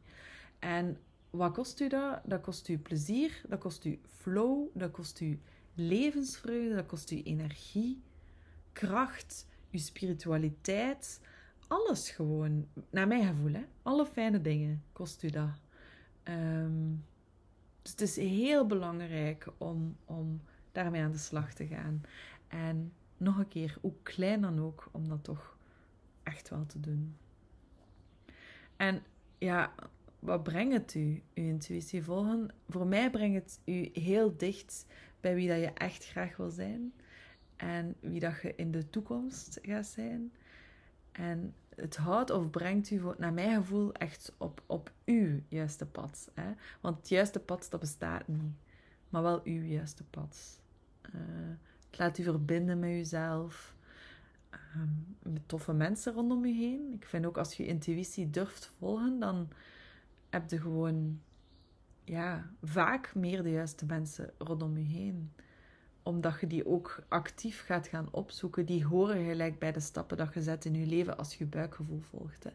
En 0.59 0.97
wat 1.29 1.53
kost 1.53 1.79
u 1.79 1.87
dat? 1.87 2.19
Dat 2.25 2.41
kost 2.41 2.67
u 2.67 2.77
plezier, 2.77 3.41
dat 3.47 3.59
kost 3.59 3.85
u 3.85 3.99
flow, 4.05 4.67
dat 4.73 4.91
kost 4.91 5.19
u 5.19 5.39
levensvreugde, 5.73 6.75
dat 6.75 6.85
kost 6.85 7.11
u 7.11 7.21
energie, 7.21 8.01
kracht, 8.73 9.47
uw 9.71 9.79
spiritualiteit. 9.79 11.21
Alles 11.67 12.09
gewoon, 12.09 12.67
naar 12.89 13.07
mijn 13.07 13.27
gevoel, 13.27 13.53
hè? 13.53 13.65
alle 13.81 14.05
fijne 14.05 14.41
dingen 14.41 14.83
kost 14.91 15.23
u 15.23 15.29
dat. 15.29 15.61
Ehm, 16.23 16.93
dus 17.81 17.91
het 17.91 18.01
is 18.01 18.15
heel 18.15 18.65
belangrijk 18.65 19.47
om, 19.57 19.97
om 20.05 20.41
daarmee 20.71 21.01
aan 21.01 21.11
de 21.11 21.17
slag 21.17 21.53
te 21.53 21.67
gaan. 21.67 22.01
En 22.47 22.93
nog 23.17 23.37
een 23.37 23.47
keer, 23.47 23.77
hoe 23.81 23.93
klein 24.03 24.41
dan 24.41 24.59
ook, 24.59 24.89
om 24.91 25.07
dat 25.07 25.23
toch 25.23 25.57
echt 26.23 26.49
wel 26.49 26.65
te 26.65 26.79
doen. 26.79 27.17
En 28.75 29.03
ja, 29.37 29.73
wat 30.19 30.43
brengt 30.43 30.73
het 30.73 30.93
u, 30.93 31.23
uw 31.33 31.43
intuïtie 31.43 32.03
volgen? 32.03 32.49
Voor 32.69 32.87
mij 32.87 33.09
brengt 33.11 33.43
het 33.43 33.59
u 33.65 33.89
heel 34.01 34.37
dicht 34.37 34.85
bij 35.21 35.35
wie 35.35 35.47
dat 35.47 35.59
je 35.59 35.71
echt 35.73 36.05
graag 36.05 36.37
wil 36.37 36.49
zijn. 36.49 36.93
En 37.55 37.95
wie 37.99 38.19
dat 38.19 38.41
je 38.41 38.55
in 38.55 38.71
de 38.71 38.89
toekomst 38.89 39.59
gaat 39.61 39.85
zijn. 39.85 40.31
En 41.11 41.53
het 41.75 41.95
houdt 41.95 42.29
of 42.29 42.49
brengt 42.49 42.89
u, 42.89 43.01
naar 43.17 43.33
mijn 43.33 43.55
gevoel, 43.55 43.93
echt 43.93 44.33
op, 44.37 44.63
op 44.65 44.91
uw 45.05 45.41
juiste 45.47 45.85
pad. 45.85 46.31
Hè? 46.33 46.53
Want 46.81 46.97
het 46.97 47.09
juiste 47.09 47.39
pad, 47.39 47.67
dat 47.69 47.79
bestaat 47.79 48.27
niet. 48.27 48.55
Maar 49.09 49.21
wel 49.21 49.41
uw 49.43 49.61
juiste 49.61 50.03
pad. 50.03 50.61
Uh, 51.15 51.21
het 51.89 51.99
laat 51.99 52.17
u 52.17 52.23
verbinden 52.23 52.79
met 52.79 52.89
uzelf. 52.89 53.75
Uh, 54.51 54.81
met 55.21 55.47
toffe 55.47 55.73
mensen 55.73 56.13
rondom 56.13 56.45
u 56.45 56.51
heen. 56.51 56.93
Ik 56.93 57.05
vind 57.05 57.25
ook 57.25 57.37
als 57.37 57.53
je 57.53 57.65
intuïtie 57.65 58.29
durft 58.29 58.71
volgen, 58.77 59.19
dan 59.19 59.49
heb 60.41 60.49
je 60.49 60.59
gewoon 60.59 61.21
ja, 62.03 62.49
vaak 62.63 63.15
meer 63.15 63.43
de 63.43 63.51
juiste 63.51 63.85
mensen 63.85 64.31
rondom 64.37 64.77
je 64.77 64.83
heen. 64.83 65.31
Omdat 66.03 66.39
je 66.39 66.47
die 66.47 66.65
ook 66.65 67.03
actief 67.07 67.65
gaat 67.65 67.87
gaan 67.87 68.07
opzoeken. 68.11 68.65
Die 68.65 68.85
horen 68.85 69.25
gelijk 69.25 69.59
bij 69.59 69.71
de 69.71 69.79
stappen 69.79 70.17
dat 70.17 70.33
je 70.33 70.41
zet 70.41 70.65
in 70.65 70.75
je 70.75 70.85
leven 70.85 71.17
als 71.17 71.35
je 71.35 71.45
buikgevoel 71.45 71.99
volgt. 71.99 72.43
Hè. 72.43 72.49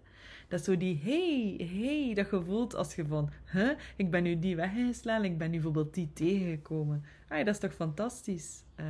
Dat 0.48 0.64
zo 0.64 0.76
die 0.76 1.00
hey, 1.02 1.66
hey, 1.66 2.14
dat 2.14 2.30
je 2.30 2.42
voelt 2.42 2.74
als 2.74 2.94
je 2.94 3.06
van, 3.06 3.30
huh, 3.52 3.78
ik 3.96 4.10
ben 4.10 4.22
nu 4.22 4.38
die 4.38 4.56
weggeslaan, 4.56 5.24
ik 5.24 5.38
ben 5.38 5.50
nu 5.50 5.54
bijvoorbeeld 5.54 5.94
die 5.94 6.12
tegengekomen. 6.12 7.04
Ah, 7.28 7.38
dat 7.38 7.54
is 7.54 7.58
toch 7.58 7.74
fantastisch? 7.74 8.64
Uh, 8.76 8.86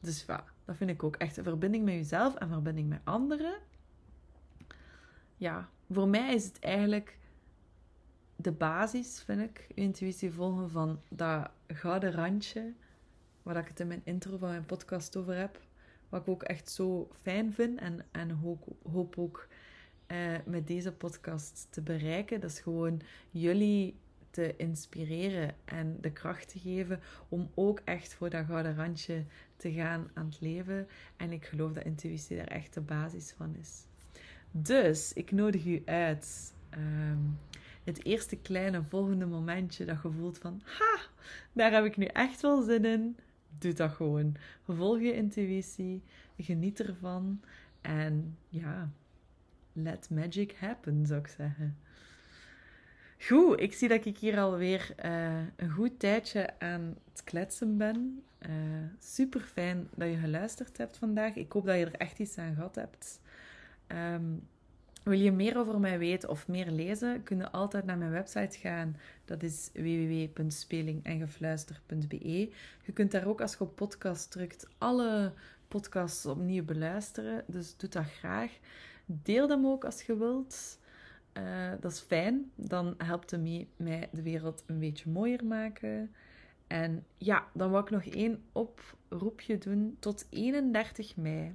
dus 0.00 0.24
ja, 0.26 0.44
dat 0.64 0.76
vind 0.76 0.90
ik 0.90 1.02
ook 1.02 1.16
echt 1.16 1.36
een 1.36 1.44
verbinding 1.44 1.84
met 1.84 1.94
jezelf 1.94 2.34
en 2.34 2.48
verbinding 2.48 2.88
met 2.88 3.00
anderen. 3.04 3.54
Ja, 5.36 5.68
voor 5.90 6.08
mij 6.08 6.34
is 6.34 6.44
het 6.44 6.58
eigenlijk 6.58 7.18
de 8.42 8.52
basis, 8.52 9.22
vind 9.24 9.40
ik, 9.40 9.66
intuïtie 9.74 10.32
volgen 10.32 10.70
van 10.70 11.00
dat 11.08 11.50
gouden 11.66 12.12
randje, 12.12 12.72
waar 13.42 13.56
ik 13.56 13.68
het 13.68 13.80
in 13.80 13.86
mijn 13.86 14.02
intro 14.04 14.36
van 14.36 14.48
mijn 14.48 14.66
podcast 14.66 15.16
over 15.16 15.36
heb, 15.36 15.60
wat 16.08 16.20
ik 16.20 16.28
ook 16.28 16.42
echt 16.42 16.70
zo 16.70 17.08
fijn 17.22 17.52
vind 17.52 17.78
en, 17.78 18.04
en 18.10 18.30
hoop, 18.30 18.76
hoop 18.92 19.18
ook 19.18 19.48
eh, 20.06 20.18
met 20.44 20.66
deze 20.66 20.92
podcast 20.92 21.66
te 21.70 21.80
bereiken. 21.80 22.40
Dat 22.40 22.50
is 22.50 22.60
gewoon 22.60 23.00
jullie 23.30 23.96
te 24.30 24.56
inspireren 24.56 25.54
en 25.64 25.96
de 26.00 26.12
kracht 26.12 26.48
te 26.48 26.58
geven 26.58 27.00
om 27.28 27.50
ook 27.54 27.80
echt 27.84 28.14
voor 28.14 28.30
dat 28.30 28.46
gouden 28.46 28.76
randje 28.76 29.24
te 29.56 29.72
gaan 29.72 30.10
aan 30.14 30.26
het 30.26 30.40
leven. 30.40 30.88
En 31.16 31.32
ik 31.32 31.44
geloof 31.44 31.72
dat 31.72 31.84
intuïtie 31.84 32.36
daar 32.36 32.46
echt 32.46 32.74
de 32.74 32.80
basis 32.80 33.32
van 33.36 33.56
is. 33.60 33.84
Dus 34.50 35.12
ik 35.12 35.30
nodig 35.30 35.66
u 35.66 35.82
uit. 35.84 36.54
Um, 36.74 37.38
het 37.84 38.04
eerste 38.04 38.36
kleine 38.36 38.82
volgende 38.82 39.26
momentje 39.26 39.84
dat 39.84 40.02
je 40.02 40.10
voelt 40.10 40.38
van, 40.38 40.60
ha, 40.64 41.00
daar 41.52 41.72
heb 41.72 41.84
ik 41.84 41.96
nu 41.96 42.04
echt 42.04 42.40
wel 42.40 42.62
zin 42.62 42.84
in. 42.84 43.16
Doe 43.58 43.72
dat 43.72 43.90
gewoon. 43.92 44.36
Volg 44.68 45.00
je 45.00 45.14
intuïtie, 45.14 46.02
geniet 46.38 46.80
ervan 46.80 47.40
en 47.80 48.36
ja, 48.48 48.90
let 49.72 50.10
magic 50.10 50.56
happen, 50.58 51.06
zou 51.06 51.20
ik 51.20 51.26
zeggen. 51.26 51.76
Goed, 53.18 53.60
ik 53.60 53.72
zie 53.72 53.88
dat 53.88 54.04
ik 54.04 54.18
hier 54.18 54.38
alweer 54.38 54.94
uh, 55.04 55.38
een 55.56 55.70
goed 55.70 55.98
tijdje 55.98 56.58
aan 56.58 56.96
het 57.10 57.24
kletsen 57.24 57.76
ben. 57.76 58.22
Uh, 58.48 58.52
super 58.98 59.40
fijn 59.40 59.88
dat 59.94 60.08
je 60.08 60.16
geluisterd 60.16 60.76
hebt 60.76 60.96
vandaag. 60.96 61.34
Ik 61.34 61.52
hoop 61.52 61.66
dat 61.66 61.78
je 61.78 61.84
er 61.84 61.94
echt 61.94 62.18
iets 62.18 62.38
aan 62.38 62.54
gehad 62.54 62.74
hebt. 62.74 63.20
Um, 63.88 64.48
wil 65.02 65.18
je 65.18 65.32
meer 65.32 65.58
over 65.58 65.80
mij 65.80 65.98
weten 65.98 66.28
of 66.28 66.48
meer 66.48 66.70
lezen, 66.70 67.22
kun 67.22 67.36
je 67.36 67.50
altijd 67.50 67.84
naar 67.84 67.98
mijn 67.98 68.10
website 68.10 68.58
gaan. 68.58 68.96
Dat 69.24 69.42
is 69.42 69.70
www.spelingengefluister.be. 69.72 72.52
Je 72.84 72.92
kunt 72.92 73.10
daar 73.10 73.26
ook 73.26 73.40
als 73.40 73.52
je 73.52 73.60
op 73.60 73.76
podcast 73.76 74.30
drukt 74.30 74.68
alle 74.78 75.32
podcasts 75.68 76.26
opnieuw 76.26 76.64
beluisteren. 76.64 77.44
Dus 77.46 77.76
doe 77.76 77.88
dat 77.88 78.04
graag. 78.04 78.58
Deel 79.06 79.48
hem 79.48 79.66
ook 79.66 79.84
als 79.84 80.02
je 80.02 80.16
wilt. 80.16 80.78
eh, 81.32 81.70
dat 81.80 81.92
is 81.92 82.00
fijn. 82.00 82.50
Dan 82.54 82.94
helpt 82.98 83.30
het 83.30 83.66
mij 83.76 84.08
de 84.12 84.22
wereld 84.22 84.62
een 84.66 84.78
beetje 84.78 85.10
mooier 85.10 85.44
maken. 85.44 86.14
En 86.66 87.04
ja, 87.16 87.48
dan 87.54 87.70
wil 87.70 87.80
ik 87.80 87.90
nog 87.90 88.04
één 88.04 88.42
oproepje 88.52 89.58
doen. 89.58 89.96
Tot 89.98 90.26
31 90.30 91.16
mei 91.16 91.54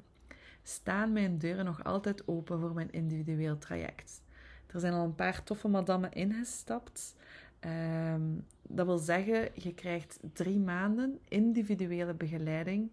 staan 0.67 1.13
mijn 1.13 1.37
deuren 1.37 1.65
nog 1.65 1.83
altijd 1.83 2.27
open 2.27 2.59
voor 2.59 2.73
mijn 2.73 2.91
individueel 2.91 3.57
traject. 3.57 4.21
Er 4.67 4.79
zijn 4.79 4.93
al 4.93 5.03
een 5.03 5.15
paar 5.15 5.43
toffe 5.43 5.67
madammen 5.67 6.11
ingestapt. 6.11 7.15
Ehm, 7.59 8.21
dat 8.61 8.85
wil 8.85 8.97
zeggen, 8.97 9.49
je 9.53 9.73
krijgt 9.73 10.19
drie 10.33 10.59
maanden 10.59 11.19
individuele 11.27 12.13
begeleiding 12.13 12.91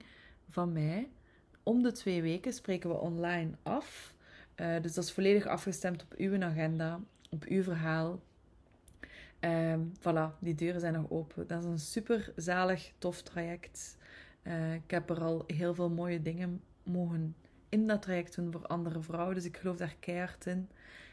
van 0.49 0.73
mij. 0.73 1.09
Om 1.63 1.83
de 1.83 1.93
twee 1.93 2.23
weken 2.23 2.53
spreken 2.53 2.91
we 2.91 2.97
online 2.97 3.51
af. 3.63 4.15
Uh, 4.57 4.81
dus 4.83 4.95
dat 4.95 5.05
is 5.05 5.13
volledig 5.13 5.47
afgestemd 5.47 6.03
op 6.03 6.15
uw 6.17 6.43
agenda, 6.43 7.01
op 7.31 7.45
uw 7.45 7.63
verhaal. 7.63 8.21
Um, 9.41 9.93
voilà, 9.99 10.39
die 10.39 10.55
deuren 10.55 10.81
zijn 10.81 10.93
nog 10.93 11.11
open. 11.11 11.47
Dat 11.47 11.59
is 11.63 11.65
een 11.65 11.79
super 11.79 12.33
zalig, 12.37 12.93
tof 12.99 13.23
traject. 13.23 13.97
Uh, 14.43 14.75
ik 14.75 14.91
heb 14.91 15.11
er 15.11 15.21
al 15.21 15.45
heel 15.47 15.75
veel 15.75 15.91
mooie 15.91 16.23
dingen 16.23 16.61
mogen 16.83 17.35
in 17.73 17.87
dat 17.87 18.03
traject 18.03 18.35
doen 18.35 18.53
voor 18.53 18.67
andere 18.67 19.03
vrouwen. 19.03 19.35
Dus 19.35 19.45
ik 19.45 19.57
geloof 19.57 19.77
daar 19.77 19.97
keihard 20.01 20.47
in. 20.47 20.69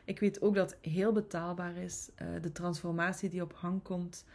Ik 0.05 0.19
weet 0.19 0.41
ook 0.41 0.55
dat 0.55 0.69
het 0.69 0.91
heel 0.91 1.11
betaalbaar 1.11 1.77
is. 1.77 2.09
Uh, 2.21 2.27
de 2.41 2.51
transformatie 2.51 3.29
die 3.29 3.41
op 3.41 3.53
hang 3.53 3.81
komt 3.83 4.25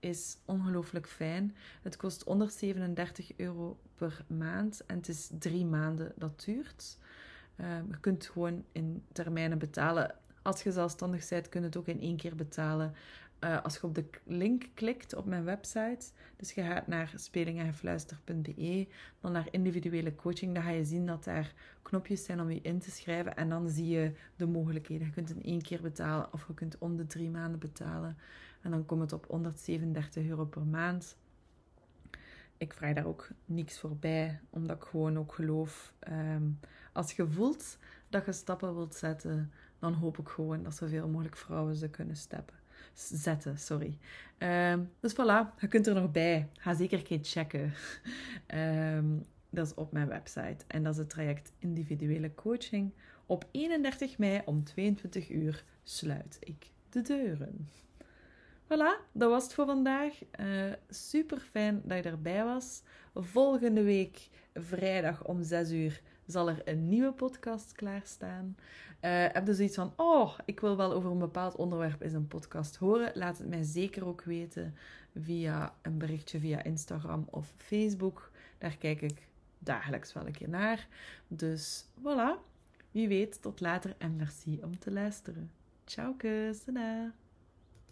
is 0.00 0.36
ongelooflijk 0.44 1.08
fijn. 1.08 1.56
Het 1.82 1.96
kost 1.96 2.22
137 2.22 3.32
euro 3.36 3.78
per 3.94 4.24
maand 4.26 4.82
en 4.86 4.96
het 4.96 5.08
is 5.08 5.30
drie 5.38 5.64
maanden 5.64 6.12
dat 6.16 6.44
duurt. 6.44 6.98
Uh, 7.56 7.66
je 7.90 8.00
kunt 8.00 8.26
gewoon 8.26 8.64
in 8.72 9.04
termijnen 9.12 9.58
betalen. 9.58 10.14
Als 10.42 10.62
je 10.62 10.72
zelfstandig 10.72 11.28
bent, 11.28 11.48
kun 11.48 11.60
je 11.60 11.66
het 11.66 11.76
ook 11.76 11.86
in 11.86 12.00
één 12.00 12.16
keer 12.16 12.34
betalen. 12.34 12.94
Uh, 13.44 13.62
als 13.62 13.74
je 13.74 13.82
op 13.82 13.94
de 13.94 14.04
link 14.24 14.68
klikt 14.74 15.14
op 15.14 15.26
mijn 15.26 15.44
website, 15.44 16.06
dus 16.36 16.52
je 16.52 16.62
gaat 16.62 16.86
naar 16.86 17.12
spelingenfluister.be, 17.16 18.88
dan 19.20 19.32
naar 19.32 19.48
individuele 19.50 20.14
coaching, 20.14 20.54
dan 20.54 20.62
ga 20.62 20.70
je 20.70 20.84
zien 20.84 21.06
dat 21.06 21.24
daar 21.24 21.54
knopjes 21.82 22.24
zijn 22.24 22.40
om 22.40 22.50
je 22.50 22.60
in 22.60 22.78
te 22.78 22.90
schrijven 22.90 23.36
en 23.36 23.48
dan 23.48 23.68
zie 23.68 23.88
je 23.88 24.12
de 24.36 24.46
mogelijkheden. 24.46 25.06
Je 25.06 25.12
kunt 25.12 25.30
in 25.30 25.42
één 25.42 25.62
keer 25.62 25.80
betalen 25.80 26.32
of 26.32 26.46
je 26.46 26.54
kunt 26.54 26.78
om 26.78 26.96
de 26.96 27.06
drie 27.06 27.30
maanden 27.30 27.58
betalen 27.60 28.16
en 28.62 28.70
dan 28.70 28.86
komt 28.86 29.00
het 29.00 29.12
op 29.12 29.26
137 29.28 30.26
euro 30.26 30.44
per 30.44 30.66
maand. 30.66 31.16
Ik 32.56 32.72
vraag 32.72 32.94
daar 32.94 33.06
ook 33.06 33.28
niks 33.44 33.78
voor 33.78 33.96
bij, 33.96 34.40
omdat 34.50 34.76
ik 34.76 34.82
gewoon 34.82 35.18
ook 35.18 35.34
geloof, 35.34 35.92
um, 36.10 36.60
als 36.92 37.12
je 37.12 37.26
voelt 37.26 37.78
dat 38.08 38.24
je 38.24 38.32
stappen 38.32 38.74
wilt 38.74 38.94
zetten, 38.94 39.52
dan 39.78 39.92
hoop 39.92 40.18
ik 40.18 40.28
gewoon 40.28 40.62
dat 40.62 40.74
zoveel 40.74 41.08
mogelijk 41.08 41.36
vrouwen 41.36 41.76
ze 41.76 41.90
kunnen 41.90 42.16
stappen 42.16 42.62
zetten. 42.92 43.58
Sorry. 43.58 43.98
Um, 44.38 44.90
dus 45.00 45.12
voilà, 45.12 45.60
je 45.60 45.68
kunt 45.68 45.86
er 45.86 45.94
nog 45.94 46.10
bij. 46.10 46.48
Ga 46.52 46.74
zeker 46.74 46.98
een 46.98 47.04
keer 47.04 47.18
checken. 47.22 47.72
Um, 48.54 49.24
dat 49.50 49.66
is 49.66 49.74
op 49.74 49.92
mijn 49.92 50.08
website. 50.08 50.64
En 50.66 50.82
dat 50.82 50.92
is 50.92 50.98
het 50.98 51.10
traject 51.10 51.52
individuele 51.58 52.34
coaching. 52.34 52.92
Op 53.26 53.48
31 53.50 54.18
mei 54.18 54.42
om 54.44 54.64
22 54.64 55.30
uur 55.30 55.64
sluit 55.82 56.36
ik 56.40 56.70
de 56.88 57.02
deuren. 57.02 57.68
Voilà, 58.64 59.10
dat 59.12 59.30
was 59.30 59.42
het 59.42 59.54
voor 59.54 59.66
vandaag. 59.66 60.12
Uh, 60.40 60.72
super 60.88 61.38
fijn 61.38 61.82
dat 61.84 62.04
je 62.04 62.10
erbij 62.10 62.44
was. 62.44 62.82
Volgende 63.14 63.82
week, 63.82 64.28
vrijdag 64.54 65.24
om 65.24 65.42
6 65.42 65.70
uur, 65.70 66.00
zal 66.26 66.48
er 66.48 66.62
een 66.64 66.88
nieuwe 66.88 67.12
podcast 67.12 67.72
klaarstaan. 67.72 68.56
Uh, 69.04 69.26
heb 69.32 69.46
dus 69.46 69.58
iets 69.58 69.74
van, 69.74 69.92
oh, 69.96 70.38
ik 70.44 70.60
wil 70.60 70.76
wel 70.76 70.92
over 70.92 71.10
een 71.10 71.18
bepaald 71.18 71.56
onderwerp 71.56 72.02
in 72.02 72.14
een 72.14 72.28
podcast 72.28 72.76
horen. 72.76 73.10
Laat 73.14 73.38
het 73.38 73.48
mij 73.48 73.62
zeker 73.62 74.06
ook 74.06 74.22
weten 74.22 74.74
via 75.20 75.74
een 75.82 75.98
berichtje 75.98 76.38
via 76.38 76.62
Instagram 76.62 77.26
of 77.30 77.54
Facebook. 77.56 78.30
Daar 78.58 78.76
kijk 78.76 79.00
ik 79.00 79.28
dagelijks 79.58 80.12
wel 80.12 80.26
een 80.26 80.32
keer 80.32 80.48
naar. 80.48 80.88
Dus 81.28 81.84
voilà, 81.98 82.40
wie 82.90 83.08
weet, 83.08 83.42
tot 83.42 83.60
later 83.60 83.94
en 83.98 84.16
merci 84.16 84.60
om 84.62 84.78
te 84.78 84.92
luisteren. 84.92 85.50
Ciao, 85.84 86.14
kus, 86.14 86.64